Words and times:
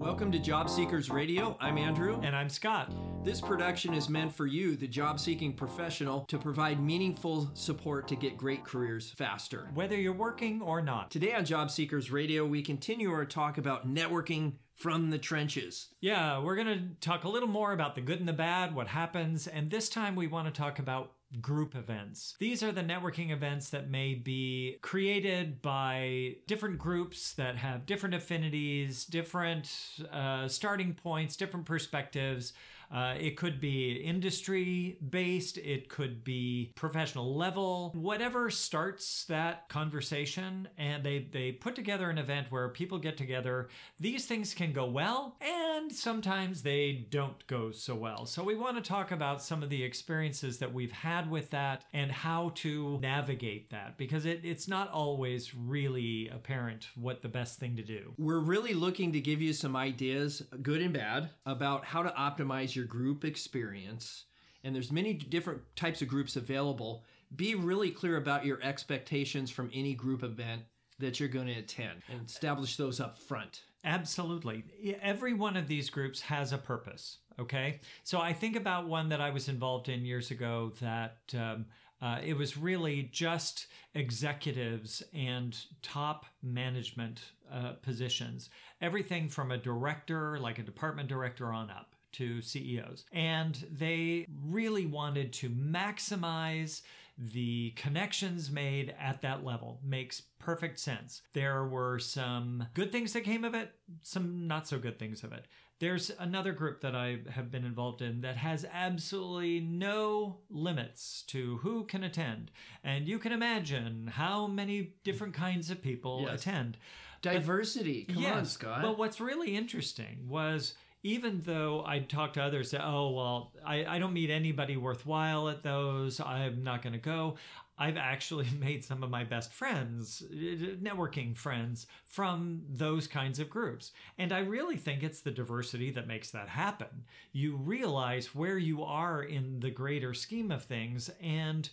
Welcome 0.00 0.32
to 0.32 0.38
Job 0.38 0.70
Seekers 0.70 1.10
Radio. 1.10 1.58
I'm 1.60 1.76
Andrew. 1.76 2.18
And 2.22 2.34
I'm 2.34 2.48
Scott. 2.48 2.90
This 3.22 3.38
production 3.38 3.92
is 3.92 4.08
meant 4.08 4.34
for 4.34 4.46
you, 4.46 4.74
the 4.74 4.88
job 4.88 5.20
seeking 5.20 5.52
professional, 5.52 6.24
to 6.28 6.38
provide 6.38 6.82
meaningful 6.82 7.50
support 7.52 8.08
to 8.08 8.16
get 8.16 8.38
great 8.38 8.64
careers 8.64 9.10
faster. 9.10 9.68
Whether 9.74 9.96
you're 9.96 10.14
working 10.14 10.62
or 10.62 10.80
not. 10.80 11.10
Today 11.10 11.34
on 11.34 11.44
Job 11.44 11.70
Seekers 11.70 12.10
Radio, 12.10 12.46
we 12.46 12.62
continue 12.62 13.12
our 13.12 13.26
talk 13.26 13.58
about 13.58 13.86
networking 13.86 14.54
from 14.74 15.10
the 15.10 15.18
trenches. 15.18 15.88
Yeah, 16.00 16.40
we're 16.40 16.56
going 16.56 16.66
to 16.68 17.06
talk 17.06 17.24
a 17.24 17.28
little 17.28 17.46
more 17.46 17.74
about 17.74 17.94
the 17.94 18.00
good 18.00 18.20
and 18.20 18.28
the 18.28 18.32
bad, 18.32 18.74
what 18.74 18.86
happens, 18.86 19.46
and 19.46 19.70
this 19.70 19.90
time 19.90 20.16
we 20.16 20.26
want 20.26 20.46
to 20.46 20.58
talk 20.58 20.78
about 20.78 21.12
group 21.40 21.74
events. 21.74 22.34
These 22.38 22.62
are 22.62 22.72
the 22.72 22.82
networking 22.82 23.30
events 23.30 23.70
that 23.70 23.88
may 23.88 24.14
be 24.14 24.78
created 24.82 25.62
by 25.62 26.36
different 26.46 26.78
groups 26.78 27.32
that 27.34 27.56
have 27.56 27.86
different 27.86 28.14
affinities, 28.14 29.04
different 29.04 29.70
uh, 30.12 30.48
starting 30.48 30.94
points, 30.94 31.36
different 31.36 31.66
perspectives. 31.66 32.52
Uh, 32.92 33.14
it 33.20 33.36
could 33.36 33.60
be 33.60 33.92
industry 33.92 34.98
based, 35.10 35.58
it 35.58 35.88
could 35.88 36.24
be 36.24 36.72
professional 36.74 37.36
level, 37.36 37.92
whatever 37.94 38.50
starts 38.50 39.24
that 39.26 39.68
conversation. 39.68 40.66
And 40.76 41.04
they, 41.04 41.28
they 41.30 41.52
put 41.52 41.76
together 41.76 42.10
an 42.10 42.18
event 42.18 42.48
where 42.50 42.68
people 42.68 42.98
get 42.98 43.16
together. 43.16 43.68
These 44.00 44.26
things 44.26 44.54
can 44.54 44.72
go 44.72 44.86
well, 44.86 45.36
and 45.40 45.92
sometimes 45.92 46.62
they 46.62 47.06
don't 47.10 47.46
go 47.46 47.70
so 47.70 47.94
well. 47.94 48.26
So 48.26 48.42
we 48.42 48.56
want 48.56 48.76
to 48.76 48.82
talk 48.82 49.12
about 49.12 49.40
some 49.40 49.62
of 49.62 49.70
the 49.70 49.84
experiences 49.84 50.58
that 50.58 50.74
we've 50.74 50.90
had 50.90 51.19
had 51.20 51.30
with 51.30 51.50
that 51.50 51.84
and 51.92 52.10
how 52.10 52.52
to 52.54 52.98
navigate 53.00 53.70
that 53.70 53.98
because 53.98 54.24
it, 54.24 54.40
it's 54.42 54.68
not 54.68 54.90
always 54.90 55.54
really 55.54 56.28
apparent 56.28 56.88
what 56.94 57.20
the 57.20 57.28
best 57.28 57.58
thing 57.58 57.76
to 57.76 57.82
do. 57.82 58.14
We're 58.16 58.40
really 58.40 58.74
looking 58.74 59.12
to 59.12 59.20
give 59.20 59.42
you 59.42 59.52
some 59.52 59.76
ideas, 59.76 60.42
good 60.62 60.80
and 60.80 60.94
bad, 60.94 61.30
about 61.44 61.84
how 61.84 62.02
to 62.02 62.10
optimize 62.10 62.74
your 62.74 62.86
group 62.86 63.24
experience. 63.24 64.24
And 64.64 64.74
there's 64.74 64.92
many 64.92 65.14
different 65.14 65.60
types 65.76 66.00
of 66.02 66.08
groups 66.08 66.36
available. 66.36 67.04
Be 67.36 67.54
really 67.54 67.90
clear 67.90 68.16
about 68.16 68.46
your 68.46 68.62
expectations 68.62 69.50
from 69.50 69.70
any 69.74 69.94
group 69.94 70.22
event 70.22 70.62
that 70.98 71.20
you're 71.20 71.28
going 71.28 71.46
to 71.46 71.58
attend 71.58 72.02
and 72.10 72.28
establish 72.28 72.76
those 72.76 73.00
up 73.00 73.18
front. 73.18 73.62
Absolutely. 73.84 74.64
Every 75.00 75.32
one 75.32 75.56
of 75.56 75.66
these 75.66 75.88
groups 75.88 76.20
has 76.22 76.52
a 76.52 76.58
purpose. 76.58 77.18
Okay. 77.40 77.80
So 78.04 78.20
I 78.20 78.32
think 78.32 78.54
about 78.54 78.86
one 78.86 79.08
that 79.08 79.20
I 79.20 79.30
was 79.30 79.48
involved 79.48 79.88
in 79.88 80.04
years 80.04 80.30
ago 80.30 80.72
that 80.80 81.16
um, 81.34 81.64
uh, 82.02 82.18
it 82.22 82.36
was 82.36 82.56
really 82.56 83.08
just 83.12 83.66
executives 83.94 85.02
and 85.14 85.56
top 85.82 86.26
management 86.42 87.20
uh, 87.52 87.72
positions, 87.82 88.50
everything 88.80 89.28
from 89.28 89.50
a 89.50 89.56
director, 89.56 90.38
like 90.38 90.58
a 90.58 90.62
department 90.62 91.08
director, 91.08 91.52
on 91.52 91.70
up 91.70 91.94
to 92.12 92.42
CEOs. 92.42 93.04
And 93.12 93.54
they 93.70 94.26
really 94.44 94.86
wanted 94.86 95.32
to 95.34 95.50
maximize 95.50 96.82
the 97.20 97.72
connections 97.76 98.50
made 98.50 98.94
at 98.98 99.20
that 99.20 99.44
level. 99.44 99.78
Makes 99.84 100.22
perfect 100.38 100.78
sense. 100.78 101.22
There 101.34 101.64
were 101.64 101.98
some 101.98 102.66
good 102.72 102.90
things 102.90 103.12
that 103.12 103.22
came 103.22 103.44
of 103.44 103.54
it, 103.54 103.72
some 104.02 104.46
not 104.48 104.66
so 104.66 104.78
good 104.78 104.98
things 104.98 105.22
of 105.22 105.32
it. 105.32 105.46
There's 105.80 106.10
another 106.18 106.52
group 106.52 106.80
that 106.80 106.94
I 106.94 107.20
have 107.30 107.50
been 107.50 107.64
involved 107.64 108.02
in 108.02 108.22
that 108.22 108.36
has 108.36 108.66
absolutely 108.70 109.60
no 109.60 110.38
limits 110.50 111.22
to 111.28 111.58
who 111.58 111.84
can 111.84 112.04
attend. 112.04 112.50
And 112.84 113.06
you 113.06 113.18
can 113.18 113.32
imagine 113.32 114.10
how 114.14 114.46
many 114.46 114.94
different 115.04 115.34
kinds 115.34 115.70
of 115.70 115.82
people 115.82 116.26
yes. 116.26 116.42
attend. 116.42 116.76
Diversity. 117.22 118.04
Come 118.04 118.22
yes, 118.22 118.36
on, 118.36 118.46
Scott. 118.46 118.82
But 118.82 118.98
what's 118.98 119.20
really 119.20 119.56
interesting 119.56 120.26
was 120.28 120.74
even 121.02 121.40
though 121.44 121.82
I'd 121.82 122.08
talk 122.08 122.34
to 122.34 122.42
others 122.42 122.70
that, 122.72 122.84
oh, 122.84 123.10
well, 123.10 123.52
I, 123.64 123.84
I 123.84 123.98
don't 123.98 124.12
meet 124.12 124.30
anybody 124.30 124.76
worthwhile 124.76 125.48
at 125.48 125.62
those, 125.62 126.20
I'm 126.20 126.62
not 126.62 126.82
going 126.82 126.92
to 126.92 126.98
go. 126.98 127.36
I've 127.78 127.96
actually 127.96 128.46
made 128.60 128.84
some 128.84 129.02
of 129.02 129.10
my 129.10 129.24
best 129.24 129.52
friends, 129.52 130.22
uh, 130.30 130.76
networking 130.82 131.34
friends, 131.34 131.86
from 132.04 132.62
those 132.68 133.06
kinds 133.06 133.38
of 133.38 133.48
groups. 133.48 133.92
And 134.18 134.32
I 134.32 134.40
really 134.40 134.76
think 134.76 135.02
it's 135.02 135.22
the 135.22 135.30
diversity 135.30 135.90
that 135.92 136.06
makes 136.06 136.30
that 136.30 136.48
happen. 136.48 137.04
You 137.32 137.56
realize 137.56 138.34
where 138.34 138.58
you 138.58 138.84
are 138.84 139.22
in 139.22 139.60
the 139.60 139.70
greater 139.70 140.12
scheme 140.12 140.52
of 140.52 140.64
things 140.64 141.10
and 141.20 141.68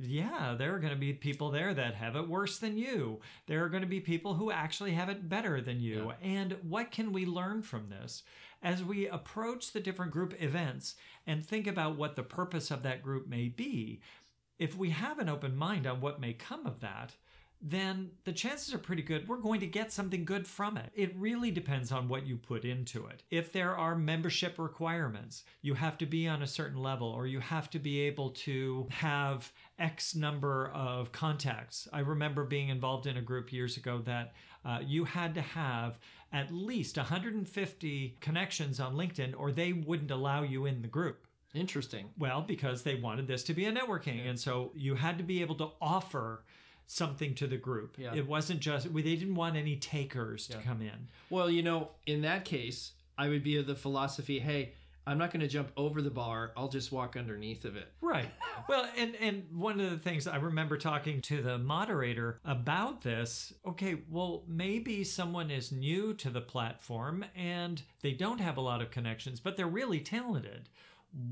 yeah, 0.00 0.56
there 0.58 0.74
are 0.74 0.80
going 0.80 0.92
to 0.92 0.98
be 0.98 1.12
people 1.12 1.50
there 1.50 1.72
that 1.72 1.94
have 1.94 2.16
it 2.16 2.28
worse 2.28 2.58
than 2.58 2.76
you. 2.76 3.20
There 3.46 3.64
are 3.64 3.68
going 3.68 3.82
to 3.82 3.88
be 3.88 4.00
people 4.00 4.34
who 4.34 4.50
actually 4.50 4.92
have 4.92 5.08
it 5.08 5.28
better 5.28 5.60
than 5.60 5.80
you. 5.80 6.12
Yeah. 6.20 6.28
And 6.28 6.56
what 6.62 6.90
can 6.90 7.12
we 7.12 7.26
learn 7.26 7.62
from 7.62 7.88
this? 7.88 8.24
As 8.64 8.82
we 8.82 9.06
approach 9.06 9.72
the 9.72 9.80
different 9.80 10.10
group 10.10 10.34
events 10.42 10.94
and 11.26 11.44
think 11.44 11.66
about 11.66 11.96
what 11.96 12.16
the 12.16 12.22
purpose 12.22 12.70
of 12.70 12.82
that 12.82 13.02
group 13.02 13.28
may 13.28 13.48
be, 13.48 14.00
if 14.58 14.74
we 14.74 14.88
have 14.88 15.18
an 15.18 15.28
open 15.28 15.54
mind 15.54 15.86
on 15.86 16.00
what 16.00 16.18
may 16.18 16.32
come 16.32 16.64
of 16.64 16.80
that, 16.80 17.14
then 17.66 18.10
the 18.24 18.32
chances 18.32 18.74
are 18.74 18.78
pretty 18.78 19.00
good 19.00 19.26
we're 19.26 19.38
going 19.38 19.58
to 19.58 19.66
get 19.66 19.90
something 19.90 20.24
good 20.24 20.46
from 20.46 20.76
it. 20.76 20.90
It 20.94 21.16
really 21.16 21.50
depends 21.50 21.90
on 21.90 22.08
what 22.08 22.26
you 22.26 22.36
put 22.36 22.66
into 22.66 23.06
it. 23.06 23.22
If 23.30 23.52
there 23.52 23.74
are 23.74 23.96
membership 23.96 24.58
requirements, 24.58 25.44
you 25.62 25.72
have 25.72 25.96
to 25.98 26.06
be 26.06 26.28
on 26.28 26.42
a 26.42 26.46
certain 26.46 26.82
level 26.82 27.08
or 27.08 27.26
you 27.26 27.40
have 27.40 27.70
to 27.70 27.78
be 27.78 28.00
able 28.02 28.30
to 28.30 28.86
have 28.90 29.50
X 29.78 30.14
number 30.14 30.70
of 30.74 31.10
contacts. 31.10 31.88
I 31.90 32.00
remember 32.00 32.44
being 32.44 32.68
involved 32.68 33.06
in 33.06 33.16
a 33.16 33.22
group 33.22 33.50
years 33.50 33.78
ago 33.78 34.02
that 34.04 34.34
uh, 34.66 34.80
you 34.84 35.04
had 35.04 35.34
to 35.34 35.40
have 35.40 35.98
at 36.32 36.52
least 36.52 36.98
150 36.98 38.18
connections 38.20 38.78
on 38.78 38.94
LinkedIn 38.94 39.32
or 39.38 39.52
they 39.52 39.72
wouldn't 39.72 40.10
allow 40.10 40.42
you 40.42 40.66
in 40.66 40.82
the 40.82 40.88
group. 40.88 41.26
Interesting. 41.54 42.10
Well, 42.18 42.42
because 42.42 42.82
they 42.82 42.96
wanted 42.96 43.26
this 43.26 43.42
to 43.44 43.54
be 43.54 43.64
a 43.64 43.72
networking. 43.72 44.28
And 44.28 44.38
so 44.38 44.72
you 44.74 44.96
had 44.96 45.16
to 45.16 45.24
be 45.24 45.40
able 45.40 45.54
to 45.56 45.70
offer 45.80 46.44
something 46.86 47.34
to 47.36 47.46
the 47.46 47.56
group. 47.56 47.96
Yeah. 47.98 48.14
It 48.14 48.26
wasn't 48.26 48.60
just 48.60 48.92
they 48.92 49.02
didn't 49.02 49.34
want 49.34 49.56
any 49.56 49.76
takers 49.76 50.46
to 50.48 50.58
come 50.58 50.80
in. 50.82 51.08
Well, 51.30 51.50
you 51.50 51.62
know, 51.62 51.90
in 52.06 52.22
that 52.22 52.44
case, 52.44 52.92
I 53.16 53.28
would 53.28 53.42
be 53.42 53.56
of 53.56 53.66
the 53.66 53.74
philosophy, 53.74 54.38
hey, 54.38 54.72
I'm 55.06 55.18
not 55.18 55.30
going 55.30 55.40
to 55.40 55.48
jump 55.48 55.70
over 55.76 56.00
the 56.00 56.10
bar. 56.10 56.52
I'll 56.56 56.68
just 56.68 56.90
walk 56.90 57.16
underneath 57.16 57.64
of 57.64 57.76
it. 57.76 57.92
Right. 58.00 58.28
Well, 58.68 58.88
and 58.96 59.14
and 59.16 59.44
one 59.52 59.78
of 59.78 59.90
the 59.90 59.98
things 59.98 60.26
I 60.26 60.36
remember 60.36 60.78
talking 60.78 61.20
to 61.22 61.42
the 61.42 61.58
moderator 61.58 62.38
about 62.44 63.02
this, 63.02 63.52
okay, 63.66 63.96
well, 64.08 64.44
maybe 64.46 65.04
someone 65.04 65.50
is 65.50 65.70
new 65.70 66.14
to 66.14 66.30
the 66.30 66.40
platform 66.40 67.26
and 67.36 67.82
they 68.00 68.12
don't 68.12 68.40
have 68.40 68.56
a 68.56 68.62
lot 68.62 68.80
of 68.80 68.90
connections, 68.90 69.38
but 69.40 69.56
they're 69.56 69.66
really 69.66 70.00
talented. 70.00 70.70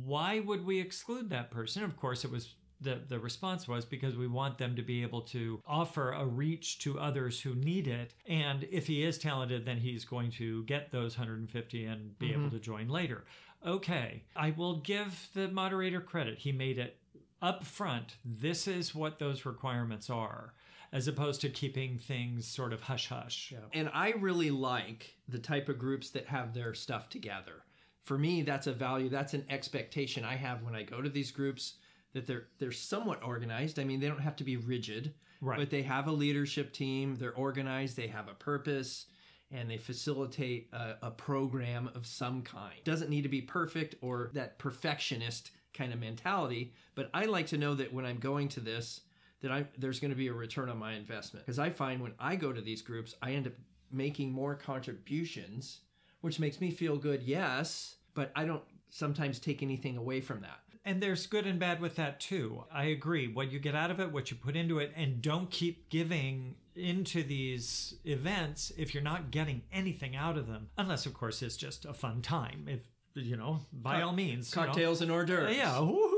Why 0.05 0.41
would 0.41 0.67
we 0.67 0.79
exclude 0.79 1.31
that 1.31 1.51
person? 1.51 1.85
Of 1.85 1.97
course, 1.97 2.25
it 2.25 2.31
was 2.31 2.55
the, 2.83 3.01
the 3.09 3.19
response 3.19 3.69
was 3.69 3.85
because 3.85 4.17
we 4.17 4.27
want 4.27 4.59
them 4.59 4.77
to 4.77 4.83
be 4.83 5.03
able 5.03 5.23
to 5.23 5.61
offer 5.67 6.13
a 6.13 6.25
reach 6.25 6.79
to 6.81 6.99
others 6.99 7.41
who 7.41 7.55
need 7.55 7.89
it. 7.89 8.15
And 8.27 8.67
if 8.71 8.87
he 8.87 9.05
is 9.05 9.19
talented, 9.19 9.65
then 9.65 9.79
he's 9.79 10.05
going 10.05 10.31
to 10.33 10.65
get 10.65 10.91
those 10.91 11.17
150 11.17 11.85
and 11.85 12.19
be 12.19 12.29
mm-hmm. 12.29 12.41
able 12.41 12.51
to 12.51 12.59
join 12.59 12.89
later. 12.89 13.25
Okay, 13.65 14.25
I 14.35 14.51
will 14.57 14.79
give 14.81 15.29
the 15.35 15.49
moderator 15.49 16.01
credit. 16.01 16.39
He 16.39 16.51
made 16.51 16.79
it 16.79 16.99
up 17.41 17.65
front. 17.65 18.17
This 18.25 18.67
is 18.67 18.95
what 18.95 19.19
those 19.19 19.47
requirements 19.47 20.11
are, 20.11 20.55
as 20.93 21.09
opposed 21.09 21.41
to 21.43 21.49
keeping 21.49 21.99
things 21.99 22.47
sort 22.47 22.73
of 22.73 22.81
hush 22.81 23.09
hush. 23.09 23.53
Yeah. 23.53 23.59
And 23.73 23.91
I 23.95 24.11
really 24.19 24.51
like 24.51 25.15
the 25.29 25.39
type 25.39 25.69
of 25.69 25.79
groups 25.79 26.11
that 26.11 26.27
have 26.27 26.55
their 26.55 26.75
stuff 26.75 27.09
together. 27.09 27.65
For 28.03 28.19
me, 28.19 28.43
that's 28.43 28.67
a 28.67 28.73
value, 28.73 29.09
that's 29.09 29.35
an 29.35 29.45
expectation 29.49 30.25
I 30.25 30.35
have 30.35 30.63
when 30.65 30.75
I 30.75 30.83
go 30.83 31.01
to 31.01 31.09
these 31.09 31.31
groups 31.31 31.75
that 32.13 32.27
they're 32.27 32.49
they're 32.59 32.73
somewhat 32.73 33.23
organized. 33.23 33.79
I 33.79 33.85
mean, 33.85 34.01
they 34.01 34.09
don't 34.09 34.21
have 34.21 34.37
to 34.37 34.45
be 34.45 34.57
rigid, 34.57 35.15
right. 35.41 35.59
but 35.59 35.71
they 35.71 35.83
have 35.83 36.07
a 36.07 36.13
leadership 36.13 36.73
team. 36.73 37.17
They're 37.17 37.35
organized. 37.35 37.97
They 37.97 38.09
have 38.09 38.29
a 38.29 38.35
purpose, 38.35 39.07
and 39.51 39.71
they 39.71 39.79
facilitate 39.79 40.69
a, 40.73 40.95
a 41.03 41.11
program 41.11 41.91
of 41.95 42.07
some 42.07 42.43
kind. 42.43 42.75
Doesn't 42.85 43.11
need 43.11 43.23
to 43.23 43.29
be 43.29 43.43
perfect 43.43 43.95
or 44.01 44.31
that 44.35 44.59
perfectionist 44.59 45.51
kind 45.75 45.93
of 45.93 45.99
mentality, 45.99 46.75
but 46.95 47.11
I 47.15 47.25
like 47.25 47.47
to 47.49 47.59
know 47.59 47.75
that 47.75 47.93
when 47.93 48.05
I'm 48.05 48.19
going 48.19 48.49
to 48.51 48.61
this, 48.61 49.01
that 49.41 49.51
I 49.51 49.67
there's 49.79 50.01
going 50.01 50.11
to 50.11 50.17
be 50.17 50.29
a 50.29 50.33
return 50.33 50.69
on 50.69 50.79
my 50.79 50.95
investment. 50.95 51.47
Because 51.47 51.59
I 51.59 51.71
find 51.71 52.01
when 52.01 52.15
I 52.19 52.37
go 52.37 52.53
to 52.53 52.61
these 52.61 52.83
groups, 52.83 53.15
I 53.23 53.33
end 53.33 53.47
up 53.47 53.55
making 53.91 54.33
more 54.33 54.55
contributions, 54.55 55.81
which 56.21 56.41
makes 56.41 56.61
me 56.61 56.71
feel 56.71 56.97
good. 56.97 57.23
Yes 57.23 57.97
but 58.15 58.33
I 58.37 58.45
don't 58.45 58.63
sometimes 58.91 59.39
take 59.39 59.63
anything 59.63 59.97
away 59.97 60.21
from 60.21 60.41
that. 60.43 60.61
And 60.85 61.01
there's 61.03 61.27
good 61.27 61.47
and 61.47 61.59
bad 61.61 61.81
with 61.81 61.97
that 61.97 62.19
too. 62.19 62.65
I 62.73 62.85
agree. 62.87 63.29
What 63.29 63.53
you 63.53 63.59
get 63.61 63.75
out 63.75 63.91
of 63.91 64.01
it, 64.01 64.11
what 64.13 64.31
you 64.31 64.37
put 64.37 64.57
into 64.57 64.79
it, 64.79 64.93
and 64.97 65.23
don't 65.23 65.51
keep 65.51 65.89
giving 65.91 66.57
into 66.75 67.23
these 67.23 67.95
events 68.05 68.73
if 68.77 68.95
you're 68.95 69.03
not 69.03 69.31
getting 69.31 69.63
anything 69.73 70.17
out 70.17 70.37
of 70.37 70.47
them. 70.49 70.69
Unless, 70.79 71.07
of 71.07 71.15
course, 71.15 71.43
it's 71.43 71.57
just 71.57 71.85
a 71.85 71.93
fun 71.95 72.21
time. 72.23 72.67
If 72.69 72.81
you 73.15 73.37
know, 73.37 73.61
by 73.73 74.01
Co- 74.01 74.07
all 74.07 74.13
means, 74.13 74.53
cocktails 74.53 75.01
you 75.01 75.07
know, 75.07 75.15
and 75.15 75.23
hors 75.23 75.27
d'oeuvres. 75.27 75.57
Yeah, 75.57 75.75
woohoo! 75.75 76.12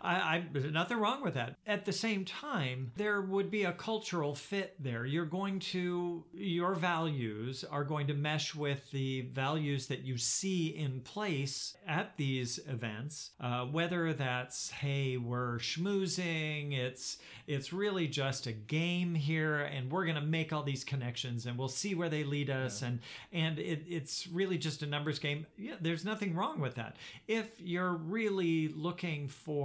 I, 0.00 0.14
I 0.14 0.44
there's 0.52 0.72
nothing 0.72 0.98
wrong 0.98 1.22
with 1.22 1.34
that. 1.34 1.56
At 1.66 1.84
the 1.84 1.92
same 1.92 2.24
time, 2.24 2.92
there 2.96 3.22
would 3.22 3.50
be 3.50 3.64
a 3.64 3.72
cultural 3.72 4.34
fit 4.34 4.74
there. 4.78 5.04
You're 5.06 5.24
going 5.24 5.60
to 5.60 6.24
your 6.32 6.74
values 6.74 7.64
are 7.70 7.84
going 7.84 8.06
to 8.08 8.14
mesh 8.14 8.54
with 8.54 8.90
the 8.90 9.22
values 9.22 9.86
that 9.86 10.00
you 10.00 10.16
see 10.18 10.68
in 10.68 11.00
place 11.00 11.76
at 11.86 12.16
these 12.16 12.58
events. 12.68 13.30
Uh, 13.40 13.64
whether 13.66 14.12
that's 14.12 14.70
hey, 14.70 15.16
we're 15.16 15.58
schmoozing, 15.58 16.76
it's 16.76 17.18
it's 17.46 17.72
really 17.72 18.06
just 18.06 18.46
a 18.46 18.52
game 18.52 19.14
here, 19.14 19.60
and 19.60 19.90
we're 19.90 20.06
gonna 20.06 20.20
make 20.20 20.52
all 20.52 20.62
these 20.62 20.84
connections, 20.84 21.46
and 21.46 21.58
we'll 21.58 21.68
see 21.68 21.94
where 21.94 22.08
they 22.08 22.24
lead 22.24 22.50
us, 22.50 22.82
and 22.82 23.00
and 23.32 23.58
it, 23.58 23.84
it's 23.88 24.26
really 24.26 24.58
just 24.58 24.82
a 24.82 24.86
numbers 24.86 25.18
game. 25.18 25.46
Yeah, 25.56 25.74
there's 25.80 26.04
nothing 26.04 26.34
wrong 26.34 26.60
with 26.60 26.74
that. 26.76 26.96
If 27.28 27.48
you're 27.58 27.94
really 27.94 28.68
looking 28.68 29.28
for 29.28 29.61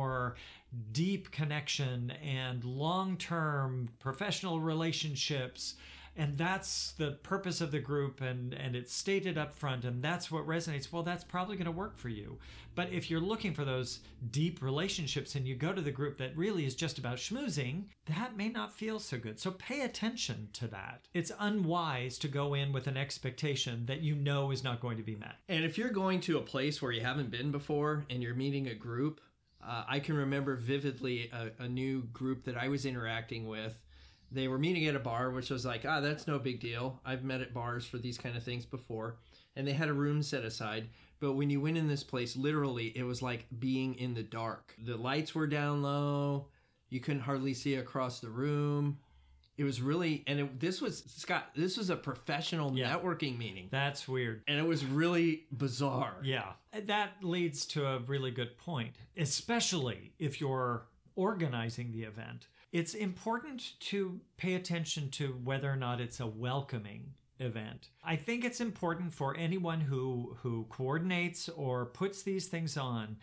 deep 0.91 1.31
connection 1.31 2.11
and 2.23 2.63
long-term 2.63 3.89
professional 3.99 4.59
relationships. 4.59 5.75
And 6.19 6.35
that's 6.35 6.93
the 6.93 7.11
purpose 7.11 7.61
of 7.61 7.71
the 7.71 7.79
group 7.79 8.21
and 8.21 8.51
and 8.53 8.75
it's 8.75 8.91
stated 8.91 9.37
up 9.37 9.55
front 9.55 9.85
and 9.85 10.01
that's 10.01 10.31
what 10.31 10.47
resonates. 10.47 10.91
Well 10.91 11.03
that's 11.03 11.23
probably 11.23 11.57
going 11.57 11.65
to 11.65 11.71
work 11.71 11.95
for 11.95 12.09
you. 12.09 12.39
But 12.73 12.91
if 12.91 13.09
you're 13.09 13.21
looking 13.21 13.53
for 13.53 13.63
those 13.63 13.99
deep 14.31 14.63
relationships 14.63 15.35
and 15.35 15.47
you 15.47 15.55
go 15.55 15.73
to 15.73 15.81
the 15.81 15.91
group 15.91 16.17
that 16.17 16.35
really 16.35 16.65
is 16.65 16.73
just 16.73 16.97
about 16.97 17.17
schmoozing 17.17 17.83
that 18.05 18.35
may 18.35 18.49
not 18.49 18.73
feel 18.73 18.99
so 18.99 19.19
good. 19.19 19.39
So 19.39 19.51
pay 19.51 19.81
attention 19.81 20.49
to 20.53 20.67
that. 20.69 21.01
It's 21.13 21.31
unwise 21.39 22.17
to 22.19 22.27
go 22.27 22.55
in 22.55 22.71
with 22.71 22.87
an 22.87 22.97
expectation 22.97 23.85
that 23.85 24.01
you 24.01 24.15
know 24.15 24.49
is 24.49 24.63
not 24.63 24.81
going 24.81 24.97
to 24.97 25.03
be 25.03 25.15
met. 25.15 25.35
And 25.49 25.63
if 25.63 25.77
you're 25.77 25.89
going 25.89 26.19
to 26.21 26.37
a 26.37 26.41
place 26.41 26.81
where 26.81 26.91
you 26.91 27.01
haven't 27.01 27.29
been 27.29 27.51
before 27.51 28.05
and 28.09 28.23
you're 28.23 28.33
meeting 28.33 28.67
a 28.67 28.73
group, 28.75 29.21
uh, 29.65 29.83
I 29.87 29.99
can 29.99 30.15
remember 30.15 30.55
vividly 30.55 31.31
a, 31.31 31.63
a 31.63 31.67
new 31.67 32.03
group 32.13 32.45
that 32.45 32.57
I 32.57 32.67
was 32.67 32.85
interacting 32.85 33.47
with. 33.47 33.77
They 34.31 34.47
were 34.47 34.59
meeting 34.59 34.85
at 34.87 34.95
a 34.95 34.99
bar, 34.99 35.31
which 35.31 35.49
was 35.49 35.65
like, 35.65 35.85
ah, 35.87 36.01
that's 36.01 36.27
no 36.27 36.37
big 36.37 36.59
deal. 36.59 36.99
I've 37.05 37.23
met 37.23 37.41
at 37.41 37.53
bars 37.53 37.85
for 37.85 37.97
these 37.97 38.17
kind 38.17 38.35
of 38.35 38.43
things 38.43 38.65
before. 38.65 39.17
And 39.55 39.67
they 39.67 39.73
had 39.73 39.89
a 39.89 39.93
room 39.93 40.21
set 40.21 40.43
aside. 40.43 40.89
But 41.19 41.33
when 41.33 41.49
you 41.49 41.61
went 41.61 41.77
in 41.77 41.87
this 41.87 42.03
place, 42.03 42.35
literally, 42.35 42.87
it 42.95 43.03
was 43.03 43.21
like 43.21 43.47
being 43.57 43.95
in 43.95 44.13
the 44.13 44.23
dark. 44.23 44.75
The 44.83 44.97
lights 44.97 45.33
were 45.33 45.47
down 45.47 45.81
low. 45.81 46.47
You 46.89 46.99
couldn't 46.99 47.21
hardly 47.21 47.53
see 47.53 47.75
across 47.75 48.19
the 48.19 48.29
room. 48.29 48.99
It 49.57 49.63
was 49.63 49.81
really, 49.81 50.23
and 50.27 50.39
it, 50.39 50.59
this 50.59 50.81
was, 50.81 51.03
Scott, 51.07 51.49
this 51.55 51.77
was 51.77 51.89
a 51.89 51.95
professional 51.95 52.77
Yeah. 52.77 52.93
networking 52.95 53.37
meeting. 53.37 53.69
that's 53.71 54.07
weird 54.07 54.43
And 54.47 54.59
it 54.59 54.67
was 54.67 54.85
really 54.85 55.45
bizarre. 55.51 56.17
Yeah, 56.23 56.53
that 56.85 57.23
leads 57.23 57.65
to 57.67 57.85
a 57.87 57.99
really 57.99 58.31
good 58.31 58.57
point, 58.57 58.95
especially 59.17 60.13
if 60.19 60.39
you're 60.39 60.85
organizing 61.15 61.91
the 61.91 62.03
event. 62.03 62.47
It's 62.71 62.93
important 62.93 63.79
to 63.81 64.19
pay 64.37 64.53
attention 64.55 65.09
to 65.11 65.29
whether 65.43 65.71
or 65.71 65.75
not 65.75 65.99
it's 66.01 66.19
a 66.19 66.27
welcoming 66.27 67.13
event. 67.39 67.89
I 68.03 68.15
think 68.15 68.43
it's 68.43 68.59
important 68.61 69.13
for 69.13 69.35
anyone 69.37 69.79
who 69.81 70.35
who 70.41 70.65
coordinates 70.69 71.49
or 71.49 71.85
puts 71.85 72.23
these 72.23 72.47
things 72.47 72.77
on 72.77 73.17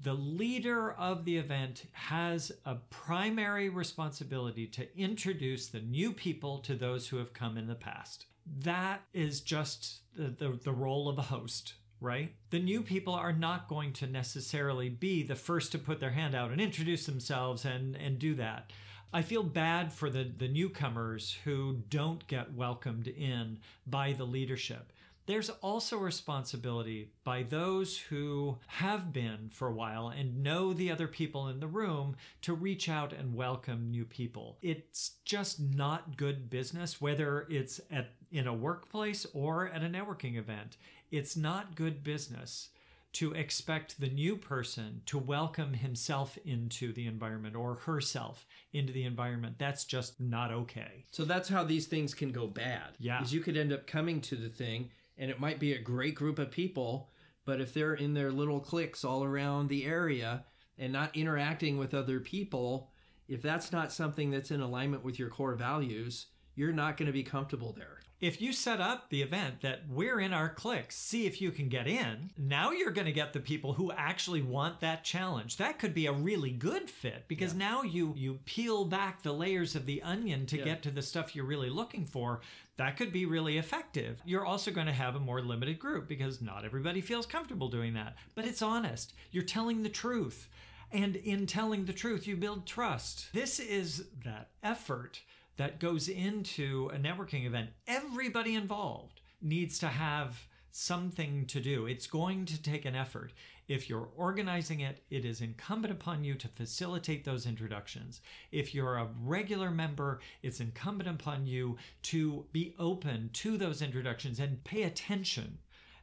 the 0.00 0.14
leader 0.14 0.92
of 0.92 1.24
the 1.24 1.36
event 1.36 1.84
has 1.92 2.52
a 2.64 2.76
primary 2.90 3.68
responsibility 3.68 4.66
to 4.66 4.98
introduce 4.98 5.68
the 5.68 5.80
new 5.80 6.12
people 6.12 6.58
to 6.58 6.74
those 6.74 7.08
who 7.08 7.16
have 7.16 7.32
come 7.32 7.56
in 7.56 7.66
the 7.66 7.74
past. 7.74 8.26
That 8.60 9.02
is 9.12 9.40
just 9.40 10.00
the, 10.16 10.28
the, 10.28 10.58
the 10.62 10.72
role 10.72 11.08
of 11.08 11.18
a 11.18 11.22
host, 11.22 11.74
right? 12.00 12.32
The 12.50 12.60
new 12.60 12.82
people 12.82 13.14
are 13.14 13.32
not 13.32 13.68
going 13.68 13.92
to 13.94 14.06
necessarily 14.06 14.88
be 14.88 15.22
the 15.22 15.34
first 15.34 15.72
to 15.72 15.78
put 15.78 15.98
their 15.98 16.10
hand 16.10 16.34
out 16.34 16.50
and 16.50 16.60
introduce 16.60 17.06
themselves 17.06 17.64
and, 17.64 17.96
and 17.96 18.18
do 18.18 18.34
that. 18.36 18.70
I 19.12 19.22
feel 19.22 19.42
bad 19.42 19.92
for 19.92 20.10
the, 20.10 20.24
the 20.24 20.48
newcomers 20.48 21.38
who 21.44 21.82
don't 21.88 22.26
get 22.26 22.54
welcomed 22.54 23.08
in 23.08 23.60
by 23.86 24.12
the 24.12 24.24
leadership. 24.24 24.92
There's 25.26 25.50
also 25.50 25.98
responsibility 25.98 27.10
by 27.24 27.42
those 27.42 27.98
who 27.98 28.58
have 28.68 29.12
been 29.12 29.50
for 29.50 29.66
a 29.66 29.72
while 29.72 30.08
and 30.08 30.42
know 30.42 30.72
the 30.72 30.90
other 30.90 31.08
people 31.08 31.48
in 31.48 31.58
the 31.58 31.66
room 31.66 32.14
to 32.42 32.54
reach 32.54 32.88
out 32.88 33.12
and 33.12 33.34
welcome 33.34 33.90
new 33.90 34.04
people. 34.04 34.56
It's 34.62 35.16
just 35.24 35.60
not 35.60 36.16
good 36.16 36.48
business, 36.48 37.00
whether 37.00 37.46
it's 37.50 37.80
at 37.90 38.10
in 38.30 38.46
a 38.46 38.54
workplace 38.54 39.26
or 39.32 39.68
at 39.68 39.82
a 39.82 39.88
networking 39.88 40.36
event. 40.36 40.76
It's 41.10 41.36
not 41.36 41.74
good 41.74 42.04
business 42.04 42.68
to 43.14 43.32
expect 43.32 43.98
the 43.98 44.10
new 44.10 44.36
person 44.36 45.00
to 45.06 45.18
welcome 45.18 45.72
himself 45.72 46.38
into 46.44 46.92
the 46.92 47.06
environment 47.06 47.56
or 47.56 47.76
herself 47.76 48.46
into 48.72 48.92
the 48.92 49.04
environment. 49.04 49.56
That's 49.58 49.84
just 49.84 50.20
not 50.20 50.52
okay. 50.52 51.06
So 51.10 51.24
that's 51.24 51.48
how 51.48 51.64
these 51.64 51.86
things 51.86 52.14
can 52.14 52.30
go 52.30 52.46
bad. 52.46 52.90
Yeah. 52.98 53.22
Is 53.22 53.32
you 53.32 53.40
could 53.40 53.56
end 53.56 53.72
up 53.72 53.86
coming 53.86 54.20
to 54.22 54.36
the 54.36 54.50
thing 54.50 54.90
and 55.18 55.30
it 55.30 55.40
might 55.40 55.60
be 55.60 55.72
a 55.72 55.80
great 55.80 56.14
group 56.14 56.38
of 56.38 56.50
people, 56.50 57.10
but 57.44 57.60
if 57.60 57.72
they're 57.72 57.94
in 57.94 58.14
their 58.14 58.32
little 58.32 58.60
cliques 58.60 59.04
all 59.04 59.24
around 59.24 59.68
the 59.68 59.84
area 59.84 60.44
and 60.78 60.92
not 60.92 61.16
interacting 61.16 61.78
with 61.78 61.94
other 61.94 62.20
people, 62.20 62.90
if 63.28 63.42
that's 63.42 63.72
not 63.72 63.92
something 63.92 64.30
that's 64.30 64.50
in 64.50 64.60
alignment 64.60 65.04
with 65.04 65.18
your 65.18 65.28
core 65.28 65.54
values, 65.54 66.26
you're 66.54 66.72
not 66.72 66.96
going 66.96 67.06
to 67.06 67.12
be 67.12 67.22
comfortable 67.22 67.72
there. 67.72 68.00
If 68.18 68.40
you 68.40 68.54
set 68.54 68.80
up 68.80 69.10
the 69.10 69.20
event 69.20 69.60
that 69.60 69.82
we're 69.90 70.20
in 70.20 70.32
our 70.32 70.48
cliques, 70.48 70.96
see 70.96 71.26
if 71.26 71.42
you 71.42 71.50
can 71.50 71.68
get 71.68 71.86
in, 71.86 72.30
now 72.38 72.70
you're 72.70 72.90
going 72.90 73.04
to 73.06 73.12
get 73.12 73.34
the 73.34 73.40
people 73.40 73.74
who 73.74 73.92
actually 73.92 74.40
want 74.40 74.80
that 74.80 75.04
challenge. 75.04 75.58
That 75.58 75.78
could 75.78 75.92
be 75.92 76.06
a 76.06 76.12
really 76.12 76.50
good 76.50 76.88
fit 76.88 77.24
because 77.28 77.52
now 77.52 77.82
you 77.82 78.14
you 78.16 78.38
peel 78.46 78.86
back 78.86 79.22
the 79.22 79.34
layers 79.34 79.76
of 79.76 79.84
the 79.84 80.02
onion 80.02 80.46
to 80.46 80.56
Yeah. 80.56 80.64
get 80.64 80.82
to 80.84 80.90
the 80.90 81.02
stuff 81.02 81.36
you're 81.36 81.44
really 81.44 81.68
looking 81.68 82.06
for. 82.06 82.40
That 82.78 82.96
could 82.96 83.12
be 83.12 83.26
really 83.26 83.58
effective. 83.58 84.22
You're 84.24 84.46
also 84.46 84.70
going 84.70 84.86
to 84.86 84.92
have 84.94 85.14
a 85.14 85.20
more 85.20 85.42
limited 85.42 85.78
group 85.78 86.08
because 86.08 86.40
not 86.40 86.64
everybody 86.64 87.02
feels 87.02 87.26
comfortable 87.26 87.68
doing 87.68 87.92
that. 87.94 88.16
But 88.34 88.46
it's 88.46 88.62
honest. 88.62 89.12
You're 89.30 89.44
telling 89.44 89.82
the 89.82 89.90
truth. 89.90 90.48
And 90.92 91.16
in 91.16 91.46
telling 91.46 91.84
the 91.84 91.92
truth, 91.92 92.26
you 92.26 92.36
build 92.36 92.64
trust. 92.64 93.28
This 93.32 93.58
is 93.58 94.04
that 94.24 94.50
effort 94.62 95.20
that 95.56 95.80
goes 95.80 96.08
into 96.08 96.90
a 96.92 96.98
networking 96.98 97.46
event. 97.46 97.70
Everybody 97.86 98.54
involved 98.54 99.20
needs 99.40 99.78
to 99.78 99.88
have 99.88 100.46
something 100.70 101.46
to 101.46 101.60
do. 101.60 101.86
It's 101.86 102.06
going 102.06 102.44
to 102.46 102.62
take 102.62 102.84
an 102.84 102.94
effort. 102.94 103.32
If 103.66 103.88
you're 103.88 104.10
organizing 104.14 104.80
it, 104.80 105.02
it 105.10 105.24
is 105.24 105.40
incumbent 105.40 105.92
upon 105.92 106.22
you 106.22 106.34
to 106.34 106.48
facilitate 106.48 107.24
those 107.24 107.46
introductions. 107.46 108.20
If 108.52 108.74
you're 108.74 108.96
a 108.96 109.08
regular 109.22 109.70
member, 109.70 110.20
it's 110.42 110.60
incumbent 110.60 111.08
upon 111.08 111.46
you 111.46 111.78
to 112.02 112.44
be 112.52 112.74
open 112.78 113.30
to 113.34 113.56
those 113.56 113.80
introductions 113.80 114.38
and 114.38 114.62
pay 114.64 114.82
attention 114.82 115.58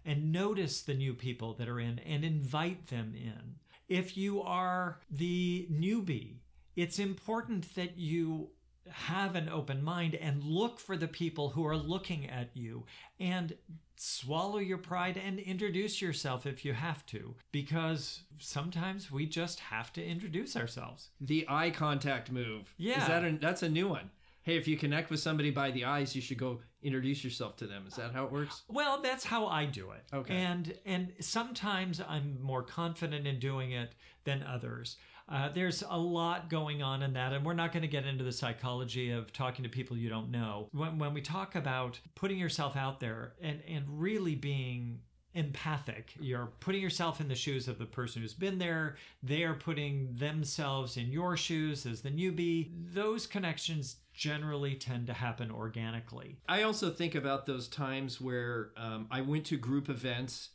and 0.05 0.31
notice 0.31 0.81
the 0.81 0.93
new 0.93 1.13
people 1.13 1.53
that 1.53 1.69
are 1.69 1.79
in 1.79 1.99
and 1.99 2.25
invite 2.25 2.87
them 2.87 3.13
in. 3.15 3.55
If 3.87 4.17
you 4.17 4.41
are 4.41 4.99
the 5.09 5.67
newbie, 5.71 6.37
it's 6.75 6.99
important 6.99 7.75
that 7.75 7.97
you 7.97 8.49
have 8.89 9.35
an 9.35 9.49
open 9.49 9.83
mind 9.83 10.15
and 10.15 10.43
look 10.43 10.79
for 10.79 10.97
the 10.97 11.07
people 11.07 11.49
who 11.49 11.65
are 11.65 11.77
looking 11.77 12.29
at 12.29 12.49
you 12.53 12.85
and 13.19 13.55
swallow 13.95 14.57
your 14.57 14.77
pride 14.77 15.17
and 15.17 15.39
introduce 15.39 16.01
yourself 16.01 16.45
if 16.45 16.65
you 16.65 16.73
have 16.73 17.05
to 17.05 17.35
because 17.51 18.21
sometimes 18.37 19.11
we 19.11 19.25
just 19.25 19.59
have 19.59 19.93
to 19.93 20.03
introduce 20.05 20.55
ourselves. 20.55 21.09
The 21.21 21.45
eye 21.47 21.69
contact 21.69 22.31
move. 22.31 22.73
Yeah. 22.77 23.01
Is 23.01 23.07
that 23.07 23.23
a, 23.23 23.37
that's 23.39 23.63
a 23.63 23.69
new 23.69 23.87
one. 23.87 24.09
Hey, 24.41 24.57
if 24.57 24.67
you 24.67 24.75
connect 24.75 25.09
with 25.09 25.21
somebody 25.21 25.51
by 25.51 25.71
the 25.71 25.85
eyes, 25.85 26.13
you 26.13 26.21
should 26.21 26.37
go 26.37 26.59
introduce 26.81 27.23
yourself 27.23 27.55
to 27.57 27.65
them. 27.65 27.85
Is 27.87 27.95
that 27.95 28.11
how 28.13 28.25
it 28.25 28.31
works? 28.31 28.63
Well, 28.67 29.01
that's 29.01 29.23
how 29.23 29.47
I 29.47 29.65
do 29.65 29.91
it. 29.91 30.03
Okay. 30.13 30.35
And 30.35 30.77
and 30.85 31.13
sometimes 31.21 32.01
I'm 32.05 32.41
more 32.41 32.61
confident 32.61 33.25
in 33.25 33.39
doing 33.39 33.71
it 33.71 33.95
than 34.25 34.43
others. 34.43 34.97
Uh, 35.29 35.49
there's 35.49 35.83
a 35.89 35.97
lot 35.97 36.49
going 36.49 36.81
on 36.81 37.01
in 37.01 37.13
that, 37.13 37.33
and 37.33 37.45
we're 37.45 37.53
not 37.53 37.71
going 37.71 37.81
to 37.81 37.87
get 37.87 38.05
into 38.05 38.23
the 38.23 38.31
psychology 38.31 39.11
of 39.11 39.31
talking 39.31 39.63
to 39.63 39.69
people 39.69 39.97
you 39.97 40.09
don't 40.09 40.29
know. 40.29 40.67
When, 40.71 40.99
when 40.99 41.13
we 41.13 41.21
talk 41.21 41.55
about 41.55 41.99
putting 42.15 42.37
yourself 42.37 42.75
out 42.75 42.99
there 42.99 43.33
and, 43.41 43.61
and 43.67 43.85
really 43.87 44.35
being 44.35 44.99
empathic, 45.33 46.13
you're 46.19 46.51
putting 46.59 46.81
yourself 46.81 47.19
in 47.19 47.27
the 47.27 47.35
shoes 47.35 47.67
of 47.67 47.79
the 47.79 47.85
person 47.85 48.21
who's 48.21 48.33
been 48.33 48.59
there, 48.59 48.97
they 49.23 49.43
are 49.43 49.55
putting 49.55 50.15
themselves 50.15 50.97
in 50.97 51.11
your 51.11 51.35
shoes 51.35 51.85
as 51.85 52.01
the 52.01 52.09
newbie. 52.09 52.69
Those 52.93 53.25
connections 53.25 53.97
generally 54.13 54.75
tend 54.75 55.07
to 55.07 55.13
happen 55.13 55.49
organically. 55.49 56.37
I 56.47 56.63
also 56.63 56.91
think 56.91 57.15
about 57.15 57.45
those 57.45 57.67
times 57.67 58.21
where 58.21 58.69
um, 58.77 59.07
I 59.09 59.21
went 59.21 59.45
to 59.45 59.57
group 59.57 59.89
events 59.89 60.49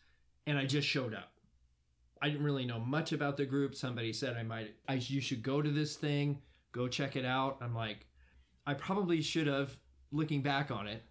and 0.47 0.57
I 0.57 0.65
just 0.65 0.87
showed 0.87 1.13
up. 1.15 1.33
I 2.23 2.29
didn't 2.29 2.45
really 2.45 2.67
know 2.67 2.79
much 2.81 3.13
about 3.13 3.37
the 3.37 3.45
group. 3.47 3.75
Somebody 3.75 4.13
said 4.13 4.37
I 4.37 4.43
might, 4.43 4.75
I, 4.89 4.95
you 4.95 5.21
should 5.21 5.43
go 5.43 5.63
to 5.63 5.71
this 5.71 5.97
thing, 5.97 6.41
go 6.73 6.89
check 6.89 7.17
it 7.17 7.25
out. 7.25 7.59
I'm 7.61 7.75
like, 7.75 8.07
I 8.67 8.75
probably 8.75 9.23
should 9.23 9.47
have, 9.47 9.71
looking 10.11 10.43
back 10.43 10.71
on 10.71 10.87
it, 10.87 11.03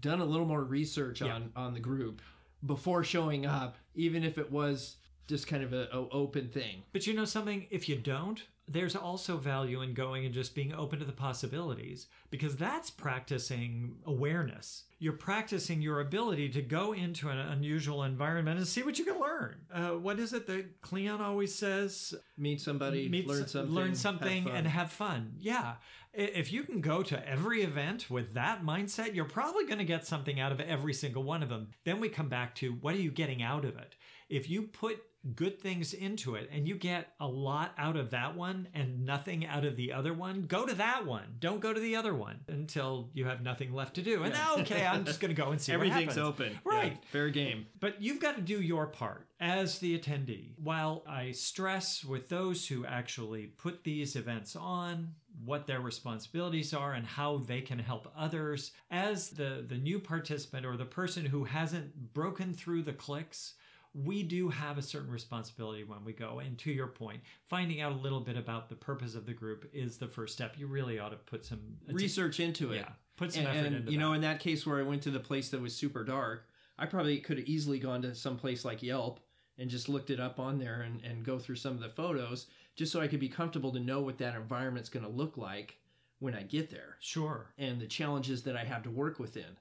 done 0.00 0.20
a 0.20 0.24
little 0.24 0.46
more 0.46 0.64
research 0.64 1.20
Yeah. 1.22 1.34
on 1.34 1.52
on 1.56 1.74
the 1.74 1.80
group 1.80 2.20
before 2.64 3.02
showing 3.04 3.44
up, 3.46 3.76
even 3.94 4.22
if 4.24 4.38
it 4.38 4.50
was 4.50 4.96
just 5.28 5.46
kind 5.46 5.62
of 5.62 5.72
a, 5.72 5.88
a 5.92 6.08
open 6.10 6.48
thing. 6.48 6.82
But 6.92 7.06
you 7.06 7.14
know 7.14 7.24
something? 7.24 7.66
If 7.70 7.88
you 7.88 7.96
don't, 7.96 8.42
there's 8.68 8.94
also 8.96 9.36
value 9.36 9.82
in 9.82 9.92
going 9.92 10.24
and 10.24 10.32
just 10.32 10.54
being 10.54 10.72
open 10.72 10.98
to 11.00 11.04
the 11.04 11.12
possibilities 11.12 12.06
because 12.30 12.56
that's 12.56 12.90
practicing 12.90 13.96
awareness. 14.06 14.84
You're 14.98 15.14
practicing 15.14 15.82
your 15.82 16.00
ability 16.00 16.48
to 16.50 16.62
go 16.62 16.92
into 16.92 17.28
an 17.28 17.38
unusual 17.38 18.04
environment 18.04 18.58
and 18.58 18.66
see 18.66 18.82
what 18.82 18.98
you 18.98 19.04
can 19.04 19.20
learn. 19.20 19.56
Uh, 19.72 19.90
what 19.90 20.18
is 20.20 20.32
it 20.32 20.46
that 20.46 20.80
Cleon 20.80 21.20
always 21.20 21.54
says? 21.54 22.14
Meet 22.38 22.60
somebody, 22.60 23.08
Meet 23.08 23.26
learn 23.26 23.48
something, 23.48 23.74
learn 23.74 23.94
something, 23.94 24.44
fun. 24.44 24.54
and 24.54 24.66
have 24.66 24.92
fun. 24.92 25.34
Yeah. 25.38 25.74
If 26.14 26.52
you 26.52 26.62
can 26.62 26.80
go 26.80 27.02
to 27.02 27.28
every 27.28 27.62
event 27.62 28.10
with 28.10 28.34
that 28.34 28.62
mindset, 28.62 29.14
you're 29.14 29.24
probably 29.24 29.64
going 29.64 29.78
to 29.78 29.84
get 29.84 30.06
something 30.06 30.38
out 30.38 30.52
of 30.52 30.60
every 30.60 30.92
single 30.94 31.22
one 31.24 31.42
of 31.42 31.48
them. 31.48 31.70
Then 31.84 32.00
we 32.00 32.08
come 32.08 32.28
back 32.28 32.54
to 32.56 32.72
what 32.72 32.94
are 32.94 32.98
you 32.98 33.10
getting 33.10 33.42
out 33.42 33.64
of 33.64 33.76
it? 33.76 33.96
If 34.28 34.48
you 34.48 34.62
put 34.62 35.02
good 35.34 35.60
things 35.60 35.94
into 35.94 36.34
it 36.34 36.48
and 36.52 36.66
you 36.66 36.74
get 36.74 37.08
a 37.20 37.26
lot 37.26 37.72
out 37.78 37.96
of 37.96 38.10
that 38.10 38.36
one 38.36 38.66
and 38.74 39.04
nothing 39.04 39.46
out 39.46 39.64
of 39.64 39.76
the 39.76 39.92
other 39.92 40.12
one, 40.12 40.42
go 40.42 40.66
to 40.66 40.74
that 40.74 41.06
one. 41.06 41.36
Don't 41.38 41.60
go 41.60 41.72
to 41.72 41.80
the 41.80 41.94
other 41.96 42.14
one 42.14 42.40
until 42.48 43.08
you 43.14 43.24
have 43.26 43.40
nothing 43.42 43.72
left 43.72 43.94
to 43.94 44.02
do. 44.02 44.22
And 44.24 44.34
Yeah. 44.34 44.54
okay, 44.58 44.84
I'm 44.86 45.04
just 45.04 45.20
going 45.20 45.34
to 45.34 45.40
go 45.40 45.50
and 45.50 45.60
see 45.60 45.72
what 45.72 45.86
Everything's 45.86 46.18
open. 46.18 46.58
Right. 46.64 46.92
Yeah, 46.92 47.08
fair 47.10 47.30
game. 47.30 47.66
But 47.78 48.02
you've 48.02 48.20
got 48.20 48.36
to 48.36 48.42
do 48.42 48.60
your 48.60 48.86
part 48.88 49.28
as 49.40 49.78
the 49.78 49.98
attendee. 49.98 50.50
While 50.58 51.04
I 51.08 51.32
stress 51.32 52.04
with 52.04 52.28
those 52.28 52.66
who 52.66 52.84
actually 52.84 53.46
put 53.46 53.84
these 53.84 54.16
events 54.16 54.56
on 54.56 55.14
what 55.44 55.66
their 55.66 55.80
responsibilities 55.80 56.74
are 56.74 56.92
and 56.92 57.06
how 57.06 57.38
they 57.38 57.60
can 57.60 57.78
help 57.78 58.12
others, 58.16 58.72
as 58.90 59.30
the, 59.30 59.64
the 59.66 59.76
new 59.78 59.98
participant 59.98 60.66
or 60.66 60.76
the 60.76 60.84
person 60.84 61.24
who 61.26 61.44
hasn't 61.44 62.12
broken 62.12 62.52
through 62.52 62.82
the 62.82 62.92
cliques, 62.92 63.54
we 63.94 64.22
do 64.22 64.48
have 64.48 64.78
a 64.78 64.82
certain 64.82 65.10
responsibility 65.10 65.84
when 65.84 66.04
we 66.04 66.12
go. 66.12 66.38
And 66.38 66.58
to 66.58 66.72
your 66.72 66.86
point, 66.86 67.20
finding 67.48 67.80
out 67.80 67.92
a 67.92 67.96
little 67.96 68.20
bit 68.20 68.36
about 68.36 68.68
the 68.68 68.74
purpose 68.74 69.14
of 69.14 69.26
the 69.26 69.34
group 69.34 69.68
is 69.72 69.98
the 69.98 70.08
first 70.08 70.34
step. 70.34 70.54
You 70.56 70.66
really 70.66 70.98
ought 70.98 71.10
to 71.10 71.16
put 71.16 71.44
some 71.44 71.60
Research 71.88 72.40
into 72.40 72.72
it. 72.72 72.76
Yeah, 72.78 72.88
put 73.16 73.32
some 73.32 73.46
and, 73.46 73.56
effort 73.56 73.66
and, 73.66 73.76
into 73.76 73.92
you 73.92 73.98
know, 73.98 74.14
in 74.14 74.22
that 74.22 74.40
case 74.40 74.66
where 74.66 74.78
I 74.78 74.82
went 74.82 75.02
to 75.02 75.10
the 75.10 75.20
place 75.20 75.50
that 75.50 75.60
was 75.60 75.74
super 75.74 76.04
dark, 76.04 76.48
I 76.78 76.86
probably 76.86 77.18
could 77.18 77.38
have 77.38 77.46
easily 77.46 77.78
gone 77.78 78.02
to 78.02 78.14
some 78.14 78.36
place 78.36 78.64
like 78.64 78.82
Yelp 78.82 79.20
and 79.58 79.68
just 79.68 79.88
looked 79.88 80.10
it 80.10 80.20
up 80.20 80.40
on 80.40 80.58
there 80.58 80.82
and, 80.82 81.00
and 81.04 81.24
go 81.24 81.38
through 81.38 81.56
some 81.56 81.74
of 81.74 81.80
the 81.80 81.90
photos 81.90 82.46
just 82.74 82.90
so 82.90 83.00
I 83.00 83.08
could 83.08 83.20
be 83.20 83.28
comfortable 83.28 83.72
to 83.72 83.80
know 83.80 84.00
what 84.00 84.18
that 84.18 84.34
environment's 84.34 84.88
going 84.88 85.04
to 85.04 85.10
look 85.10 85.36
like 85.36 85.76
when 86.18 86.34
I 86.34 86.42
get 86.42 86.70
there 86.70 86.96
Sure. 87.00 87.52
and 87.58 87.80
the 87.80 87.86
challenges 87.86 88.42
that 88.44 88.56
I 88.56 88.64
have 88.64 88.82
to 88.84 88.90
work 88.90 89.18
within. 89.18 89.58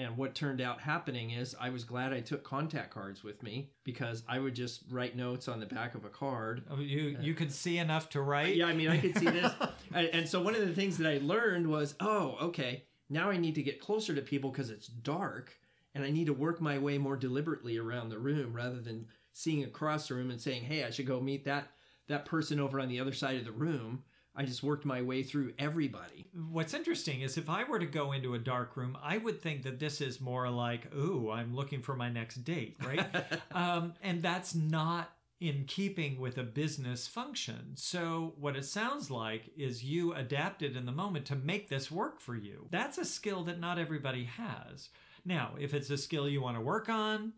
And 0.00 0.16
what 0.16 0.34
turned 0.34 0.62
out 0.62 0.80
happening 0.80 1.30
is 1.32 1.54
I 1.60 1.68
was 1.68 1.84
glad 1.84 2.14
I 2.14 2.20
took 2.20 2.42
contact 2.42 2.90
cards 2.90 3.22
with 3.22 3.42
me 3.42 3.68
because 3.84 4.22
I 4.26 4.38
would 4.38 4.54
just 4.54 4.80
write 4.90 5.14
notes 5.14 5.46
on 5.46 5.60
the 5.60 5.66
back 5.66 5.94
of 5.94 6.06
a 6.06 6.08
card 6.08 6.62
Oh, 6.70 6.80
you 6.80 7.18
you 7.20 7.34
could 7.34 7.52
see 7.52 7.76
enough 7.76 8.08
to 8.10 8.22
write. 8.22 8.56
yeah, 8.56 8.64
I 8.66 8.72
mean, 8.72 8.88
I 8.88 8.98
could 8.98 9.18
see 9.18 9.26
this. 9.26 9.52
and, 9.94 10.06
and 10.08 10.28
so 10.28 10.40
one 10.40 10.54
of 10.54 10.66
the 10.66 10.72
things 10.74 10.96
that 10.98 11.06
I 11.10 11.18
learned 11.18 11.66
was, 11.68 11.94
oh, 12.00 12.38
okay, 12.40 12.84
now 13.10 13.28
I 13.30 13.36
need 13.36 13.54
to 13.56 13.62
get 13.62 13.78
closer 13.80 14.14
to 14.14 14.22
people 14.22 14.50
because 14.50 14.70
it's 14.70 14.86
dark, 14.86 15.52
and 15.94 16.02
I 16.02 16.10
need 16.10 16.26
to 16.26 16.32
work 16.32 16.60
my 16.62 16.78
way 16.78 16.96
more 16.96 17.16
deliberately 17.16 17.76
around 17.76 18.08
the 18.08 18.18
room 18.18 18.54
rather 18.54 18.80
than 18.80 19.06
seeing 19.32 19.64
across 19.64 20.08
the 20.08 20.14
room 20.14 20.30
and 20.30 20.40
saying, 20.40 20.62
hey, 20.62 20.84
I 20.84 20.90
should 20.90 21.06
go 21.06 21.20
meet 21.20 21.44
that 21.44 21.68
that 22.08 22.24
person 22.24 22.58
over 22.58 22.80
on 22.80 22.88
the 22.88 23.00
other 23.00 23.12
side 23.12 23.36
of 23.36 23.44
the 23.44 23.52
room. 23.52 24.02
I 24.36 24.44
just 24.44 24.62
worked 24.62 24.84
my 24.84 25.02
way 25.02 25.22
through 25.22 25.54
everybody. 25.58 26.26
What's 26.50 26.74
interesting 26.74 27.22
is 27.22 27.36
if 27.36 27.50
I 27.50 27.64
were 27.64 27.78
to 27.78 27.86
go 27.86 28.12
into 28.12 28.34
a 28.34 28.38
dark 28.38 28.76
room, 28.76 28.96
I 29.02 29.18
would 29.18 29.42
think 29.42 29.64
that 29.64 29.80
this 29.80 30.00
is 30.00 30.20
more 30.20 30.48
like, 30.48 30.94
ooh, 30.94 31.30
I'm 31.30 31.54
looking 31.54 31.82
for 31.82 31.96
my 31.96 32.10
next 32.10 32.36
date, 32.44 32.76
right? 32.84 33.04
um, 33.52 33.94
and 34.02 34.22
that's 34.22 34.54
not 34.54 35.10
in 35.40 35.64
keeping 35.66 36.20
with 36.20 36.38
a 36.38 36.42
business 36.42 37.06
function. 37.06 37.72
So, 37.74 38.34
what 38.38 38.56
it 38.56 38.66
sounds 38.66 39.10
like 39.10 39.50
is 39.56 39.82
you 39.82 40.12
adapted 40.14 40.76
in 40.76 40.86
the 40.86 40.92
moment 40.92 41.24
to 41.26 41.34
make 41.34 41.68
this 41.68 41.90
work 41.90 42.20
for 42.20 42.36
you. 42.36 42.66
That's 42.70 42.98
a 42.98 43.04
skill 43.04 43.42
that 43.44 43.58
not 43.58 43.78
everybody 43.78 44.24
has. 44.24 44.90
Now, 45.24 45.54
if 45.58 45.74
it's 45.74 45.90
a 45.90 45.98
skill 45.98 46.28
you 46.28 46.42
want 46.42 46.56
to 46.56 46.60
work 46.60 46.88
on, 46.88 47.32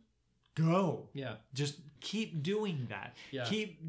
go. 0.55 1.09
Yeah, 1.15 1.37
Just 1.55 1.77
keep 2.01 2.43
doing 2.43 2.87
that. 2.91 3.17
Yeah. 3.31 3.45
Keep 3.45 3.81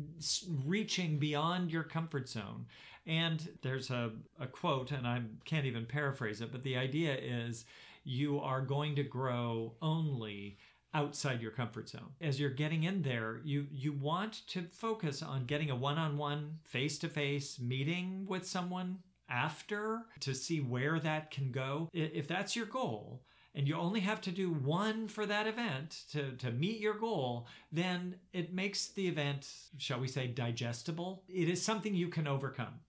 reaching 0.66 1.18
beyond 1.18 1.72
your 1.72 1.84
comfort 1.84 2.30
zone. 2.30 2.68
And 3.06 3.58
there's 3.62 3.90
a, 3.90 4.12
a 4.40 4.48
quote, 4.48 4.92
and 4.92 5.06
I 5.06 5.22
can't 5.46 5.66
even 5.66 5.86
paraphrase 5.86 6.42
it, 6.42 6.52
but 6.52 6.64
the 6.64 6.78
idea 6.78 7.16
is 7.16 7.66
you 8.04 8.40
are 8.40 8.62
going 8.62 8.96
to 8.96 9.04
grow 9.04 9.74
only 9.82 10.58
outside 10.94 11.42
your 11.42 11.52
comfort 11.52 11.90
zone. 11.90 12.14
As 12.22 12.40
you're 12.40 12.50
getting 12.50 12.84
in 12.84 13.02
there, 13.02 13.42
you 13.44 13.66
you 13.72 13.94
want 13.94 14.48
to 14.48 14.64
focus 14.72 15.22
on 15.24 15.46
getting 15.46 15.72
a 15.72 15.76
one-on-one 15.76 16.60
face-to-face 16.64 17.60
meeting 17.60 18.26
with 18.30 18.48
someone 18.48 19.00
after 19.28 20.04
to 20.20 20.34
see 20.34 20.60
where 20.60 21.00
that 21.00 21.32
can 21.32 21.52
go. 21.52 21.90
If 21.94 22.28
that's 22.28 22.56
your 22.56 22.68
goal, 22.68 23.24
and 23.56 23.68
you 23.68 23.76
only 23.76 24.00
have 24.02 24.22
to 24.22 24.32
do 24.32 24.52
one 24.52 25.08
for 25.08 25.26
that 25.26 25.48
event 25.48 26.04
to, 26.12 26.32
to 26.38 26.52
meet 26.52 26.80
your 26.80 26.96
goal, 26.96 27.48
then 27.72 28.16
it 28.32 28.54
makes 28.54 28.88
the 28.88 29.08
event, 29.08 29.48
shall 29.78 30.00
we 30.00 30.08
say, 30.08 30.28
digestible. 30.28 31.24
It 31.28 31.50
is 31.50 31.62
something 31.62 31.94
you 31.94 32.08
can 32.08 32.28
overcome. 32.28 32.80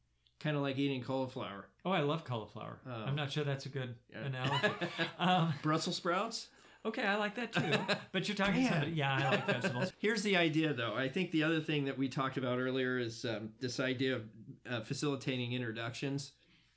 Kind 0.44 0.56
of 0.56 0.62
like 0.62 0.78
eating 0.78 1.02
cauliflower. 1.02 1.66
Oh, 1.84 1.90
I 1.90 2.00
love 2.00 2.24
cauliflower. 2.24 2.78
Oh. 2.86 2.90
I'm 3.06 3.16
not 3.16 3.32
sure 3.32 3.42
that's 3.44 3.66
a 3.66 3.70
good 3.70 3.94
Yeah. 4.12 4.26
analogy. 4.26 4.68
um, 5.18 5.54
Brussels 5.62 5.96
sprouts. 5.96 6.48
okay, 6.84 7.02
I 7.02 7.16
like 7.16 7.34
that 7.36 7.52
too. 7.52 7.94
But 8.12 8.28
you're 8.28 8.36
talking 8.36 8.66
somebody. 8.68 8.92
Yeah, 8.92 9.14
I 9.14 9.30
like 9.30 9.46
vegetables. 9.46 9.92
Here's 9.98 10.22
the 10.22 10.36
idea, 10.36 10.72
though. 10.74 10.94
I 10.94 11.08
think 11.08 11.30
the 11.32 11.42
other 11.42 11.60
thing 11.60 11.86
that 11.86 11.96
we 11.98 12.08
talked 12.08 12.36
about 12.36 12.58
earlier 12.58 12.98
is 12.98 13.24
um, 13.24 13.50
this 13.58 13.80
idea 13.80 14.16
of 14.16 14.22
uh, 14.70 14.80
facilitating 14.82 15.52
introductions, 15.52 16.32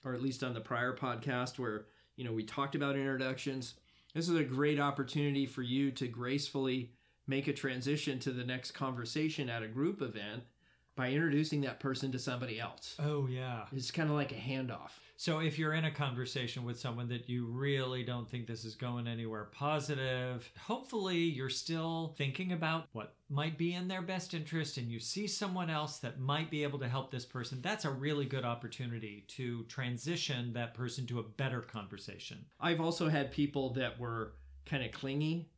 or 0.05 0.13
at 0.13 0.21
least 0.21 0.43
on 0.43 0.53
the 0.53 0.61
prior 0.61 0.95
podcast 0.95 1.59
where 1.59 1.85
you 2.15 2.23
know 2.23 2.31
we 2.31 2.43
talked 2.43 2.73
about 2.73 2.95
introductions. 2.95 3.75
This 4.15 4.29
is 4.29 4.35
a 4.35 4.43
great 4.43 4.79
opportunity 4.79 5.45
for 5.45 5.61
you 5.61 5.91
to 5.91 6.07
gracefully 6.07 6.91
make 7.27 7.47
a 7.49 7.53
transition 7.53 8.17
to 8.19 8.31
the 8.31 8.45
next 8.45 8.71
conversation 8.71 9.49
at 9.49 9.61
a 9.61 9.67
group 9.67 10.01
event 10.01 10.43
by 10.97 11.11
introducing 11.11 11.61
that 11.61 11.79
person 11.79 12.11
to 12.11 12.19
somebody 12.19 12.59
else. 12.59 12.97
Oh, 12.99 13.27
yeah. 13.27 13.65
It's 13.71 13.91
kind 13.91 14.09
of 14.09 14.15
like 14.15 14.33
a 14.33 14.35
handoff. 14.35 14.91
So 15.19 15.39
if 15.39 15.57
you're 15.57 15.73
in 15.73 15.85
a 15.85 15.91
conversation 15.91 16.63
with 16.63 16.79
someone 16.79 17.07
that 17.09 17.27
you 17.27 17.47
really 17.47 18.03
don't 18.03 18.29
think 18.29 18.45
this 18.45 18.65
is 18.65 18.75
going 18.75 19.07
anywhere 19.07 19.45
positive, 19.45 20.51
hopefully 20.59 21.17
you're 21.17 21.49
still 21.49 22.13
thinking 22.17 22.51
about 22.51 22.87
what 22.91 23.15
might 23.29 23.57
be 23.57 23.73
in 23.73 23.87
their 23.87 24.03
best 24.03 24.35
interest 24.35 24.77
and 24.77 24.91
you 24.91 24.99
see 24.99 25.25
someone 25.25 25.71
else 25.71 25.97
that 25.99 26.19
might 26.19 26.51
be 26.51 26.61
able 26.61 26.77
to 26.79 26.87
help 26.87 27.09
this 27.09 27.25
person. 27.25 27.59
That's 27.63 27.85
a 27.85 27.89
really 27.89 28.25
good 28.25 28.45
opportunity 28.45 29.25
to 29.29 29.63
transition 29.63 30.53
that 30.53 30.75
person 30.75 31.07
to 31.07 31.19
a 31.19 31.23
better 31.23 31.61
conversation. 31.61 32.45
I've 32.59 32.81
also 32.81 33.09
had 33.09 33.31
people 33.31 33.73
that 33.73 33.99
were 33.99 34.33
kind 34.67 34.83
of 34.83 34.91
clingy, 34.91 35.49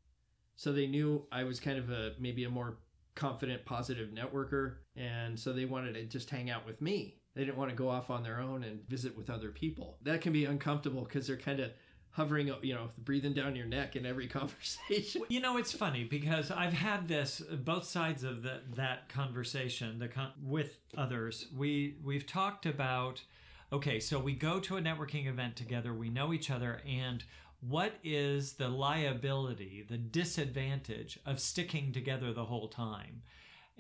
so 0.56 0.72
they 0.72 0.88
knew 0.88 1.26
I 1.34 1.44
was 1.44 1.60
kind 1.60 1.78
of 1.78 1.90
a 1.90 2.14
maybe 2.18 2.46
a 2.46 2.50
more 2.50 2.78
confident, 3.20 3.66
positive 3.66 4.10
networker, 4.10 4.76
and 4.96 5.38
so 5.38 5.52
they 5.52 5.66
wanted 5.66 5.94
to 5.94 6.04
just 6.06 6.30
hang 6.30 6.50
out 6.50 6.66
with 6.66 6.82
me. 6.82 7.16
They 7.36 7.44
didn't 7.44 7.58
want 7.58 7.70
to 7.70 7.76
go 7.76 7.90
off 7.90 8.10
on 8.10 8.24
their 8.24 8.40
own 8.40 8.64
and 8.64 8.88
visit 8.88 9.16
with 9.16 9.30
other 9.30 9.50
people. 9.50 9.98
That 10.04 10.22
can 10.22 10.32
be 10.32 10.46
uncomfortable 10.46 11.04
because 11.04 11.28
they're 11.28 11.38
kind 11.38 11.60
of 11.60 11.72
hovering, 12.12 12.52
you 12.62 12.74
know, 12.74 12.90
breathing 12.98 13.34
down 13.34 13.56
your 13.56 13.66
neck 13.66 13.96
in 13.96 14.06
every 14.06 14.28
conversation. 14.40 15.24
You 15.28 15.42
know, 15.42 15.58
it's 15.58 15.74
funny 15.74 16.06
because 16.06 16.50
I've 16.50 16.74
had 16.74 17.08
this 17.08 17.42
both 17.42 17.84
sides 17.84 18.24
of 18.24 18.42
the, 18.42 18.62
that 18.76 19.10
conversation 19.10 20.00
the 20.00 20.08
con- 20.08 20.32
with 20.42 20.78
others. 20.98 21.48
We 21.56 21.98
we've 22.04 22.26
talked 22.26 22.66
about 22.66 23.22
okay, 23.72 24.00
so 24.00 24.18
we 24.18 24.34
go 24.34 24.60
to 24.62 24.78
a 24.78 24.82
networking 24.82 25.28
event 25.28 25.56
together, 25.56 25.94
we 25.94 26.10
know 26.10 26.34
each 26.34 26.50
other 26.50 26.82
and 26.88 27.24
what 27.62 27.94
is 28.04 28.54
the 28.54 28.70
liability, 28.70 29.86
the 29.88 29.98
disadvantage 29.98 31.20
of 31.26 31.40
sticking 31.40 31.92
together 31.92 32.34
the 32.34 32.46
whole 32.46 32.68
time? 32.68 33.24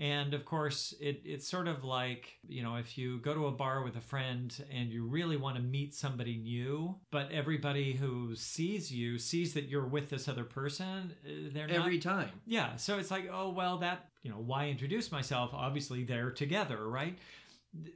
And 0.01 0.33
of 0.33 0.45
course, 0.45 0.93
it, 1.01 1.21
it's 1.25 1.45
sort 1.45 1.67
of 1.67 1.83
like, 1.83 2.39
you 2.47 2.63
know, 2.63 2.77
if 2.77 2.97
you 2.97 3.17
go 3.19 3.33
to 3.33 3.47
a 3.47 3.51
bar 3.51 3.83
with 3.83 3.97
a 3.97 4.01
friend 4.01 4.55
and 4.71 4.89
you 4.89 5.05
really 5.05 5.35
want 5.35 5.57
to 5.57 5.61
meet 5.61 5.93
somebody 5.93 6.37
new, 6.37 6.95
but 7.11 7.29
everybody 7.33 7.91
who 7.91 8.33
sees 8.33 8.93
you 8.93 9.17
sees 9.17 9.53
that 9.55 9.65
you're 9.65 9.85
with 9.85 10.09
this 10.09 10.29
other 10.29 10.45
person, 10.45 11.13
uh, 11.25 11.49
they're 11.51 11.67
not. 11.67 11.75
Every 11.75 11.99
time. 11.99 12.31
Yeah. 12.45 12.77
So 12.77 12.97
it's 12.97 13.11
like, 13.11 13.29
oh, 13.29 13.49
well, 13.49 13.79
that, 13.79 14.05
you 14.23 14.31
know, 14.31 14.37
why 14.37 14.69
introduce 14.69 15.11
myself? 15.11 15.51
Obviously, 15.53 16.05
they're 16.05 16.31
together, 16.31 16.87
right? 16.87 17.17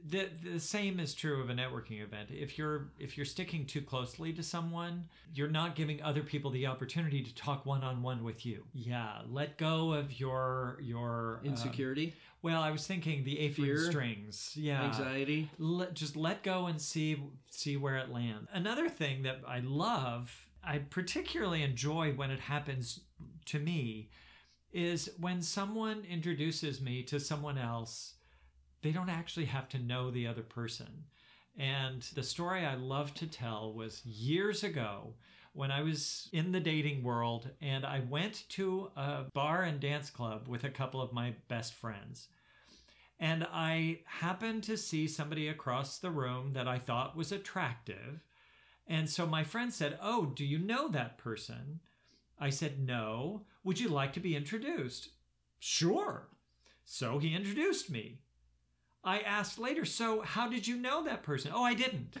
The, 0.08 0.28
the 0.42 0.60
same 0.60 1.00
is 1.00 1.14
true 1.14 1.42
of 1.42 1.50
a 1.50 1.52
networking 1.52 2.00
event. 2.00 2.28
If 2.30 2.56
you're 2.56 2.90
if 3.00 3.16
you're 3.16 3.26
sticking 3.26 3.66
too 3.66 3.80
closely 3.82 4.32
to 4.32 4.42
someone, 4.42 5.08
you're 5.34 5.48
not 5.48 5.74
giving 5.74 6.00
other 6.00 6.22
people 6.22 6.52
the 6.52 6.66
opportunity 6.66 7.22
to 7.22 7.34
talk 7.34 7.66
one 7.66 7.82
on 7.82 8.00
one 8.00 8.22
with 8.22 8.46
you. 8.46 8.64
Yeah, 8.72 9.22
let 9.28 9.58
go 9.58 9.92
of 9.92 10.20
your 10.20 10.78
your 10.80 11.40
um, 11.42 11.50
Insecurity, 11.50 12.14
well, 12.44 12.60
I 12.62 12.70
was 12.72 12.86
thinking 12.86 13.24
the 13.24 13.40
apron 13.40 13.68
Fear? 13.68 13.90
strings. 13.90 14.52
Yeah. 14.54 14.82
anxiety. 14.84 15.48
Let, 15.58 15.94
just 15.94 16.14
let 16.14 16.42
go 16.42 16.66
and 16.66 16.78
see 16.78 17.22
see 17.50 17.78
where 17.78 17.96
it 17.96 18.10
lands. 18.10 18.50
Another 18.52 18.90
thing 18.90 19.22
that 19.22 19.40
I 19.48 19.60
love, 19.60 20.46
I 20.62 20.78
particularly 20.78 21.62
enjoy 21.62 22.12
when 22.12 22.30
it 22.30 22.40
happens 22.40 23.00
to 23.46 23.58
me, 23.58 24.10
is 24.74 25.08
when 25.18 25.40
someone 25.40 26.04
introduces 26.04 26.82
me 26.82 27.02
to 27.04 27.18
someone 27.18 27.56
else, 27.56 28.16
they 28.84 28.92
don't 28.92 29.08
actually 29.08 29.46
have 29.46 29.66
to 29.70 29.78
know 29.78 30.10
the 30.10 30.26
other 30.26 30.42
person. 30.42 31.06
And 31.58 32.02
the 32.14 32.22
story 32.22 32.66
I 32.66 32.74
love 32.74 33.14
to 33.14 33.26
tell 33.26 33.72
was 33.72 34.04
years 34.04 34.62
ago 34.62 35.14
when 35.54 35.70
I 35.70 35.80
was 35.82 36.28
in 36.32 36.52
the 36.52 36.60
dating 36.60 37.02
world 37.02 37.48
and 37.62 37.86
I 37.86 38.02
went 38.10 38.44
to 38.50 38.90
a 38.94 39.22
bar 39.32 39.62
and 39.62 39.80
dance 39.80 40.10
club 40.10 40.48
with 40.48 40.64
a 40.64 40.68
couple 40.68 41.00
of 41.00 41.14
my 41.14 41.32
best 41.48 41.72
friends. 41.72 42.28
And 43.18 43.46
I 43.50 44.00
happened 44.04 44.64
to 44.64 44.76
see 44.76 45.08
somebody 45.08 45.48
across 45.48 45.98
the 45.98 46.10
room 46.10 46.52
that 46.52 46.68
I 46.68 46.78
thought 46.78 47.16
was 47.16 47.32
attractive. 47.32 48.22
And 48.86 49.08
so 49.08 49.24
my 49.26 49.44
friend 49.44 49.72
said, 49.72 49.98
Oh, 50.02 50.26
do 50.26 50.44
you 50.44 50.58
know 50.58 50.88
that 50.88 51.16
person? 51.16 51.80
I 52.38 52.50
said, 52.50 52.80
No. 52.80 53.46
Would 53.62 53.80
you 53.80 53.88
like 53.88 54.12
to 54.12 54.20
be 54.20 54.36
introduced? 54.36 55.08
Sure. 55.58 56.28
So 56.84 57.18
he 57.18 57.34
introduced 57.34 57.88
me. 57.88 58.18
I 59.04 59.20
asked 59.20 59.58
later, 59.58 59.84
So 59.84 60.22
how 60.22 60.48
did 60.48 60.66
you 60.66 60.76
know 60.76 61.04
that 61.04 61.22
person? 61.22 61.52
Oh, 61.54 61.62
I 61.62 61.74
didn't. 61.74 62.16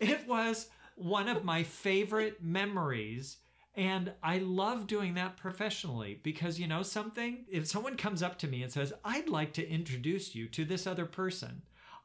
it 0.00 0.26
was 0.26 0.68
one 0.96 1.28
of 1.28 1.44
my 1.44 1.62
favorite 1.62 2.42
memories. 2.42 3.38
And 3.76 4.12
I 4.22 4.38
love 4.38 4.86
doing 4.86 5.14
that 5.14 5.36
professionally 5.36 6.20
because 6.22 6.60
you 6.60 6.68
know 6.68 6.82
something? 6.82 7.44
If 7.50 7.66
someone 7.66 7.96
comes 7.96 8.22
up 8.22 8.38
to 8.38 8.46
me 8.46 8.62
and 8.62 8.70
says, 8.72 8.92
I'd 9.04 9.28
like 9.28 9.52
to 9.54 9.68
introduce 9.68 10.34
you 10.34 10.46
to 10.50 10.64
this 10.64 10.86
other 10.86 11.06
person, 11.06 11.62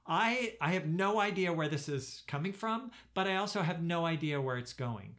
I, 0.07 0.55
I 0.59 0.71
have 0.71 0.87
no 0.87 1.19
idea 1.19 1.53
where 1.53 1.67
this 1.67 1.87
is 1.87 2.23
coming 2.27 2.53
from, 2.53 2.89
but 3.13 3.27
I 3.27 3.35
also 3.35 3.61
have 3.61 3.83
no 3.83 4.05
idea 4.07 4.41
where 4.41 4.57
it's 4.57 4.73
going. 4.73 5.15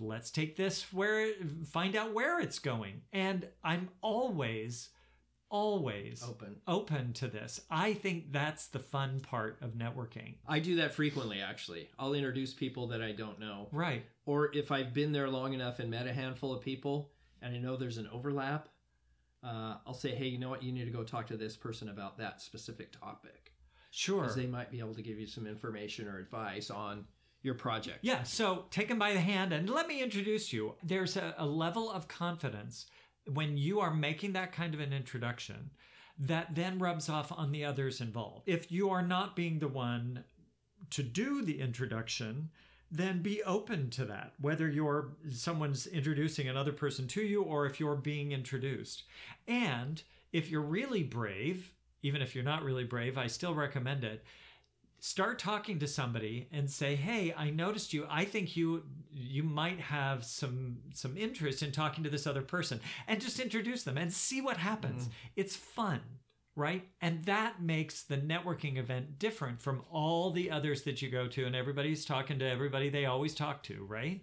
Let's 0.00 0.32
take 0.32 0.56
this 0.56 0.92
where, 0.92 1.32
find 1.64 1.94
out 1.94 2.12
where 2.12 2.40
it's 2.40 2.58
going. 2.58 3.02
And 3.12 3.46
I'm 3.62 3.88
always 4.02 4.88
always 5.50 6.22
Open. 6.26 6.56
open 6.66 7.12
to 7.14 7.28
this. 7.28 7.60
I 7.70 7.94
think 7.94 8.32
that's 8.32 8.68
the 8.68 8.78
fun 8.78 9.20
part 9.20 9.58
of 9.62 9.74
networking. 9.74 10.34
I 10.46 10.58
do 10.58 10.76
that 10.76 10.94
frequently, 10.94 11.40
actually. 11.40 11.88
I'll 11.98 12.14
introduce 12.14 12.52
people 12.52 12.88
that 12.88 13.02
I 13.02 13.12
don't 13.12 13.38
know. 13.38 13.68
Right. 13.72 14.04
Or 14.24 14.50
if 14.54 14.72
I've 14.72 14.92
been 14.92 15.12
there 15.12 15.28
long 15.28 15.52
enough 15.54 15.78
and 15.78 15.90
met 15.90 16.06
a 16.06 16.12
handful 16.12 16.52
of 16.52 16.62
people 16.62 17.10
and 17.42 17.54
I 17.54 17.58
know 17.58 17.76
there's 17.76 17.98
an 17.98 18.08
overlap, 18.12 18.68
uh, 19.44 19.76
I'll 19.86 19.94
say, 19.94 20.14
hey, 20.14 20.26
you 20.26 20.38
know 20.38 20.48
what? 20.48 20.62
You 20.62 20.72
need 20.72 20.86
to 20.86 20.90
go 20.90 21.04
talk 21.04 21.26
to 21.28 21.36
this 21.36 21.56
person 21.56 21.88
about 21.88 22.18
that 22.18 22.40
specific 22.40 22.92
topic. 22.92 23.52
Sure. 23.90 24.22
Because 24.22 24.36
they 24.36 24.46
might 24.46 24.70
be 24.70 24.80
able 24.80 24.94
to 24.94 25.02
give 25.02 25.18
you 25.18 25.26
some 25.26 25.46
information 25.46 26.08
or 26.08 26.18
advice 26.18 26.70
on 26.70 27.04
your 27.42 27.54
project. 27.54 28.00
Yeah, 28.02 28.24
so 28.24 28.64
take 28.70 28.88
them 28.88 28.98
by 28.98 29.12
the 29.12 29.20
hand 29.20 29.52
and 29.52 29.70
let 29.70 29.86
me 29.86 30.02
introduce 30.02 30.52
you. 30.52 30.74
There's 30.82 31.16
a, 31.16 31.34
a 31.38 31.46
level 31.46 31.90
of 31.90 32.08
confidence 32.08 32.86
when 33.32 33.56
you 33.56 33.80
are 33.80 33.92
making 33.92 34.32
that 34.32 34.52
kind 34.52 34.74
of 34.74 34.80
an 34.80 34.92
introduction 34.92 35.70
that 36.18 36.54
then 36.54 36.78
rubs 36.78 37.08
off 37.08 37.30
on 37.32 37.52
the 37.52 37.64
others 37.64 38.00
involved. 38.00 38.48
If 38.48 38.72
you 38.72 38.88
are 38.90 39.02
not 39.02 39.36
being 39.36 39.58
the 39.58 39.68
one 39.68 40.24
to 40.90 41.02
do 41.02 41.42
the 41.42 41.60
introduction, 41.60 42.50
then 42.90 43.20
be 43.20 43.42
open 43.42 43.90
to 43.90 44.04
that, 44.06 44.32
whether 44.40 44.68
you're 44.68 45.10
someone's 45.30 45.86
introducing 45.86 46.48
another 46.48 46.72
person 46.72 47.06
to 47.08 47.22
you 47.22 47.42
or 47.42 47.66
if 47.66 47.80
you're 47.80 47.96
being 47.96 48.32
introduced. 48.32 49.02
And 49.46 50.02
if 50.32 50.50
you're 50.50 50.62
really 50.62 51.02
brave, 51.02 51.72
even 52.02 52.22
if 52.22 52.34
you're 52.34 52.44
not 52.44 52.62
really 52.62 52.84
brave, 52.84 53.18
I 53.18 53.26
still 53.26 53.54
recommend 53.54 54.04
it 54.04 54.24
start 54.98 55.38
talking 55.38 55.78
to 55.78 55.86
somebody 55.86 56.48
and 56.52 56.70
say 56.70 56.96
hey 56.96 57.34
i 57.36 57.50
noticed 57.50 57.92
you. 57.92 58.06
I 58.10 58.24
think 58.24 58.56
you 58.56 58.84
you 59.12 59.42
might 59.42 59.80
have 59.80 60.24
some 60.24 60.78
some 60.94 61.16
interest 61.16 61.62
in 61.62 61.72
talking 61.72 62.04
to 62.04 62.10
this 62.10 62.26
other 62.26 62.42
person. 62.42 62.80
And 63.08 63.20
just 63.20 63.40
introduce 63.40 63.82
them 63.82 63.98
and 63.98 64.12
see 64.12 64.40
what 64.40 64.56
happens. 64.56 65.06
Mm. 65.06 65.10
it's 65.36 65.56
fun 65.56 66.00
right? 66.58 66.88
And 67.02 67.22
that 67.26 67.60
makes 67.60 68.04
the 68.04 68.16
networking 68.16 68.78
event 68.78 69.18
different 69.18 69.60
from 69.60 69.82
all 69.90 70.30
the 70.30 70.50
others 70.50 70.84
that 70.84 71.02
you 71.02 71.10
go 71.10 71.28
to 71.28 71.44
and 71.44 71.54
everybody's 71.54 72.06
talking 72.06 72.38
to 72.38 72.48
everybody 72.48 72.88
they 72.88 73.04
always 73.04 73.34
talk 73.34 73.62
to 73.64 73.84
right? 73.84 74.22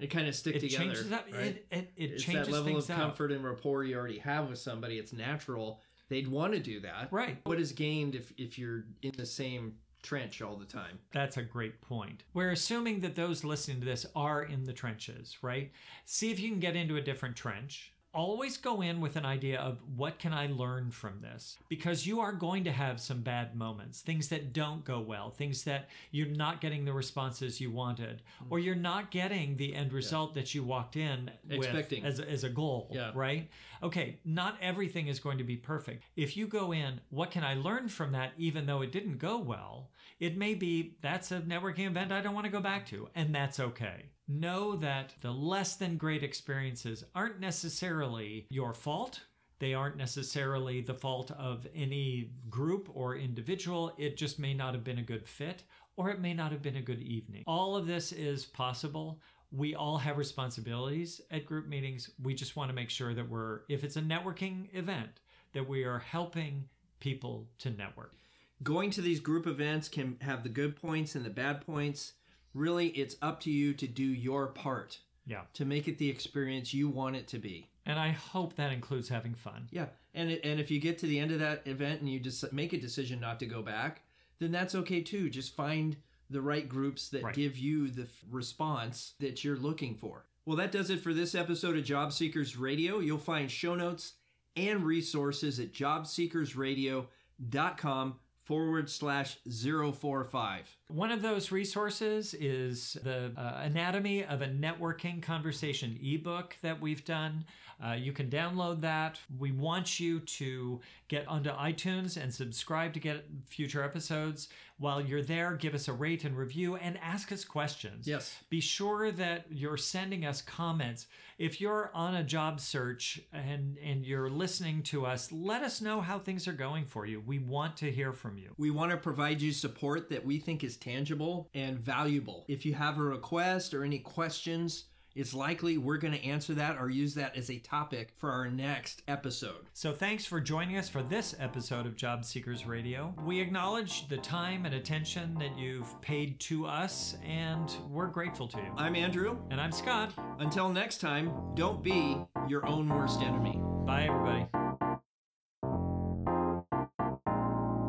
It 0.00 0.08
kind 0.08 0.28
of 0.28 0.34
stick 0.34 0.56
it 0.56 0.60
together 0.60 0.84
changes 0.84 1.12
up, 1.12 1.26
right? 1.32 1.42
it, 1.42 1.66
it, 1.70 1.92
it 1.96 2.10
it's 2.12 2.22
changes 2.22 2.48
that 2.48 2.52
level 2.52 2.76
of 2.76 2.90
out. 2.90 2.98
comfort 2.98 3.32
and 3.32 3.44
rapport 3.44 3.84
you 3.84 3.96
already 3.96 4.18
have 4.18 4.48
with 4.48 4.58
somebody. 4.58 4.98
It's 4.98 5.12
natural. 5.12 5.80
They'd 6.08 6.28
want 6.28 6.52
to 6.52 6.60
do 6.60 6.80
that. 6.80 7.08
Right. 7.10 7.38
What 7.44 7.58
is 7.60 7.72
gained 7.72 8.14
if 8.14 8.32
if 8.38 8.58
you're 8.58 8.84
in 9.02 9.12
the 9.16 9.26
same 9.26 9.74
trench 10.08 10.40
all 10.40 10.56
the 10.56 10.64
time. 10.64 10.98
That's 11.12 11.36
a 11.36 11.42
great 11.42 11.82
point. 11.82 12.24
We're 12.32 12.52
assuming 12.52 13.00
that 13.00 13.14
those 13.14 13.44
listening 13.44 13.80
to 13.80 13.84
this 13.84 14.06
are 14.16 14.42
in 14.42 14.64
the 14.64 14.72
trenches, 14.72 15.36
right? 15.42 15.70
See 16.06 16.30
if 16.30 16.40
you 16.40 16.48
can 16.48 16.60
get 16.60 16.76
into 16.76 16.96
a 16.96 17.02
different 17.02 17.36
trench 17.36 17.92
always 18.18 18.56
go 18.56 18.80
in 18.80 19.00
with 19.00 19.14
an 19.14 19.24
idea 19.24 19.60
of 19.60 19.78
what 19.94 20.18
can 20.18 20.32
I 20.32 20.48
learn 20.48 20.90
from 20.90 21.20
this? 21.20 21.56
Because 21.68 22.04
you 22.04 22.18
are 22.18 22.32
going 22.32 22.64
to 22.64 22.72
have 22.72 23.00
some 23.00 23.20
bad 23.20 23.54
moments, 23.54 24.00
things 24.00 24.28
that 24.30 24.52
don't 24.52 24.84
go 24.84 24.98
well, 24.98 25.30
things 25.30 25.62
that 25.64 25.88
you're 26.10 26.26
not 26.26 26.60
getting 26.60 26.84
the 26.84 26.92
responses 26.92 27.60
you 27.60 27.70
wanted, 27.70 28.22
mm-hmm. 28.42 28.52
or 28.52 28.58
you're 28.58 28.74
not 28.74 29.12
getting 29.12 29.56
the 29.56 29.72
end 29.72 29.92
result 29.92 30.32
yeah. 30.34 30.42
that 30.42 30.52
you 30.52 30.64
walked 30.64 30.96
in 30.96 31.30
expecting 31.48 32.04
as, 32.04 32.18
as 32.18 32.42
a 32.42 32.48
goal, 32.48 32.90
yeah. 32.92 33.12
right? 33.14 33.48
Okay, 33.84 34.18
not 34.24 34.58
everything 34.60 35.06
is 35.06 35.20
going 35.20 35.38
to 35.38 35.44
be 35.44 35.56
perfect. 35.56 36.02
If 36.16 36.36
you 36.36 36.48
go 36.48 36.72
in, 36.72 37.00
what 37.10 37.30
can 37.30 37.44
I 37.44 37.54
learn 37.54 37.86
from 37.86 38.10
that 38.12 38.32
even 38.36 38.66
though 38.66 38.82
it 38.82 38.90
didn't 38.90 39.18
go 39.18 39.38
well? 39.38 39.90
It 40.18 40.36
may 40.36 40.54
be 40.54 40.96
that's 41.02 41.30
a 41.30 41.40
networking 41.40 41.86
event 41.86 42.10
I 42.10 42.20
don't 42.20 42.34
want 42.34 42.46
to 42.46 42.52
go 42.52 42.60
back 42.60 42.84
to, 42.86 43.08
and 43.14 43.32
that's 43.32 43.60
okay 43.60 44.06
know 44.28 44.76
that 44.76 45.14
the 45.20 45.32
less 45.32 45.76
than 45.76 45.96
great 45.96 46.22
experiences 46.22 47.04
aren't 47.14 47.40
necessarily 47.40 48.46
your 48.50 48.74
fault. 48.74 49.20
They 49.58 49.74
aren't 49.74 49.96
necessarily 49.96 50.80
the 50.82 50.94
fault 50.94 51.30
of 51.32 51.66
any 51.74 52.30
group 52.48 52.88
or 52.94 53.16
individual. 53.16 53.92
It 53.98 54.16
just 54.16 54.38
may 54.38 54.54
not 54.54 54.74
have 54.74 54.84
been 54.84 54.98
a 54.98 55.02
good 55.02 55.26
fit 55.26 55.64
or 55.96 56.10
it 56.10 56.20
may 56.20 56.32
not 56.32 56.52
have 56.52 56.62
been 56.62 56.76
a 56.76 56.82
good 56.82 57.02
evening. 57.02 57.42
All 57.46 57.74
of 57.74 57.86
this 57.86 58.12
is 58.12 58.44
possible. 58.44 59.20
We 59.50 59.74
all 59.74 59.98
have 59.98 60.16
responsibilities 60.16 61.20
at 61.30 61.46
group 61.46 61.66
meetings. 61.66 62.10
We 62.22 62.34
just 62.34 62.54
want 62.54 62.68
to 62.68 62.74
make 62.74 62.90
sure 62.90 63.14
that 63.14 63.28
we're, 63.28 63.62
if 63.68 63.82
it's 63.82 63.96
a 63.96 64.02
networking 64.02 64.68
event, 64.74 65.20
that 65.54 65.68
we 65.68 65.84
are 65.84 65.98
helping 65.98 66.68
people 67.00 67.48
to 67.58 67.70
network. 67.70 68.14
Going 68.62 68.90
to 68.90 69.00
these 69.00 69.20
group 69.20 69.46
events 69.46 69.88
can 69.88 70.18
have 70.20 70.42
the 70.42 70.48
good 70.48 70.76
points 70.76 71.14
and 71.14 71.24
the 71.24 71.30
bad 71.30 71.64
points 71.64 72.12
really 72.58 72.88
it's 72.88 73.16
up 73.22 73.40
to 73.40 73.50
you 73.50 73.72
to 73.74 73.86
do 73.86 74.02
your 74.02 74.48
part. 74.48 74.98
Yeah. 75.26 75.42
To 75.54 75.64
make 75.64 75.88
it 75.88 75.98
the 75.98 76.08
experience 76.08 76.72
you 76.72 76.88
want 76.88 77.16
it 77.16 77.28
to 77.28 77.38
be. 77.38 77.68
And 77.84 77.98
I 77.98 78.10
hope 78.10 78.56
that 78.56 78.72
includes 78.72 79.08
having 79.08 79.34
fun. 79.34 79.68
Yeah. 79.70 79.86
And 80.14 80.30
it, 80.30 80.40
and 80.44 80.58
if 80.58 80.70
you 80.70 80.80
get 80.80 80.98
to 80.98 81.06
the 81.06 81.18
end 81.18 81.32
of 81.32 81.40
that 81.40 81.66
event 81.66 82.00
and 82.00 82.08
you 82.08 82.18
just 82.18 82.50
make 82.52 82.72
a 82.72 82.80
decision 82.80 83.20
not 83.20 83.38
to 83.40 83.46
go 83.46 83.62
back, 83.62 84.02
then 84.38 84.52
that's 84.52 84.74
okay 84.74 85.02
too. 85.02 85.30
Just 85.30 85.54
find 85.54 85.96
the 86.30 86.40
right 86.40 86.68
groups 86.68 87.08
that 87.10 87.22
right. 87.22 87.34
give 87.34 87.56
you 87.56 87.88
the 87.88 88.06
response 88.30 89.14
that 89.20 89.44
you're 89.44 89.56
looking 89.56 89.94
for. 89.94 90.24
Well, 90.44 90.56
that 90.56 90.72
does 90.72 90.90
it 90.90 91.00
for 91.00 91.12
this 91.12 91.34
episode 91.34 91.76
of 91.76 91.84
Job 91.84 92.12
Seekers 92.12 92.56
Radio. 92.56 93.00
You'll 93.00 93.18
find 93.18 93.50
show 93.50 93.74
notes 93.74 94.14
and 94.56 94.84
resources 94.84 95.60
at 95.60 95.72
jobseekersradio.com 95.72 98.14
forward 98.44 98.90
slash 98.90 99.36
045. 99.44 100.77
One 100.88 101.10
of 101.10 101.20
those 101.20 101.52
resources 101.52 102.32
is 102.32 102.96
the 103.04 103.30
uh, 103.36 103.60
Anatomy 103.62 104.24
of 104.24 104.40
a 104.40 104.46
Networking 104.48 105.20
Conversation 105.20 105.98
ebook 106.02 106.56
that 106.62 106.80
we've 106.80 107.04
done. 107.04 107.44
Uh, 107.84 107.92
you 107.92 108.12
can 108.12 108.28
download 108.28 108.80
that. 108.80 109.20
We 109.38 109.52
want 109.52 110.00
you 110.00 110.20
to 110.20 110.80
get 111.06 111.28
onto 111.28 111.50
iTunes 111.50 112.20
and 112.20 112.32
subscribe 112.34 112.92
to 112.94 113.00
get 113.00 113.24
future 113.46 113.84
episodes. 113.84 114.48
While 114.78 115.00
you're 115.00 115.22
there, 115.22 115.54
give 115.54 115.74
us 115.74 115.88
a 115.88 115.92
rate 115.92 116.24
and 116.24 116.36
review 116.36 116.76
and 116.76 116.98
ask 116.98 117.32
us 117.32 117.44
questions. 117.44 118.06
Yes. 118.06 118.36
Be 118.48 118.60
sure 118.60 119.12
that 119.12 119.46
you're 119.50 119.76
sending 119.76 120.24
us 120.24 120.40
comments. 120.42 121.06
If 121.38 121.60
you're 121.60 121.92
on 121.94 122.16
a 122.16 122.24
job 122.24 122.60
search 122.60 123.20
and, 123.32 123.76
and 123.78 124.04
you're 124.04 124.28
listening 124.30 124.82
to 124.84 125.06
us, 125.06 125.30
let 125.30 125.62
us 125.62 125.80
know 125.80 126.00
how 126.00 126.18
things 126.18 126.48
are 126.48 126.52
going 126.52 126.84
for 126.84 127.06
you. 127.06 127.20
We 127.20 127.38
want 127.38 127.76
to 127.78 127.92
hear 127.92 128.12
from 128.12 128.38
you. 128.38 128.54
We 128.56 128.70
want 128.70 128.90
to 128.90 128.96
provide 128.96 129.40
you 129.40 129.52
support 129.52 130.08
that 130.10 130.24
we 130.24 130.38
think 130.40 130.64
is 130.64 130.76
tangible 130.80 131.48
and 131.54 131.78
valuable. 131.78 132.44
If 132.48 132.64
you 132.64 132.74
have 132.74 132.98
a 132.98 133.02
request 133.02 133.74
or 133.74 133.84
any 133.84 133.98
questions, 133.98 134.84
it's 135.18 135.34
likely 135.34 135.78
we're 135.78 135.96
going 135.96 136.14
to 136.14 136.24
answer 136.24 136.54
that 136.54 136.76
or 136.78 136.90
use 136.90 137.14
that 137.14 137.36
as 137.36 137.50
a 137.50 137.58
topic 137.58 138.12
for 138.18 138.30
our 138.30 138.48
next 138.48 139.02
episode. 139.08 139.66
So, 139.72 139.92
thanks 139.92 140.24
for 140.24 140.40
joining 140.40 140.76
us 140.76 140.88
for 140.88 141.02
this 141.02 141.34
episode 141.40 141.86
of 141.86 141.96
Job 141.96 142.24
Seekers 142.24 142.66
Radio. 142.66 143.12
We 143.24 143.40
acknowledge 143.40 144.06
the 144.06 144.18
time 144.18 144.64
and 144.64 144.76
attention 144.76 145.34
that 145.40 145.58
you've 145.58 146.00
paid 146.00 146.38
to 146.40 146.66
us, 146.66 147.16
and 147.26 147.68
we're 147.90 148.06
grateful 148.06 148.46
to 148.46 148.58
you. 148.58 148.72
I'm 148.76 148.94
Andrew. 148.94 149.38
And 149.50 149.60
I'm 149.60 149.72
Scott. 149.72 150.12
Until 150.38 150.68
next 150.68 150.98
time, 150.98 151.32
don't 151.56 151.82
be 151.82 152.16
your 152.46 152.64
own 152.64 152.88
worst 152.88 153.20
enemy. 153.20 153.60
Bye, 153.86 154.04
everybody. 154.04 154.67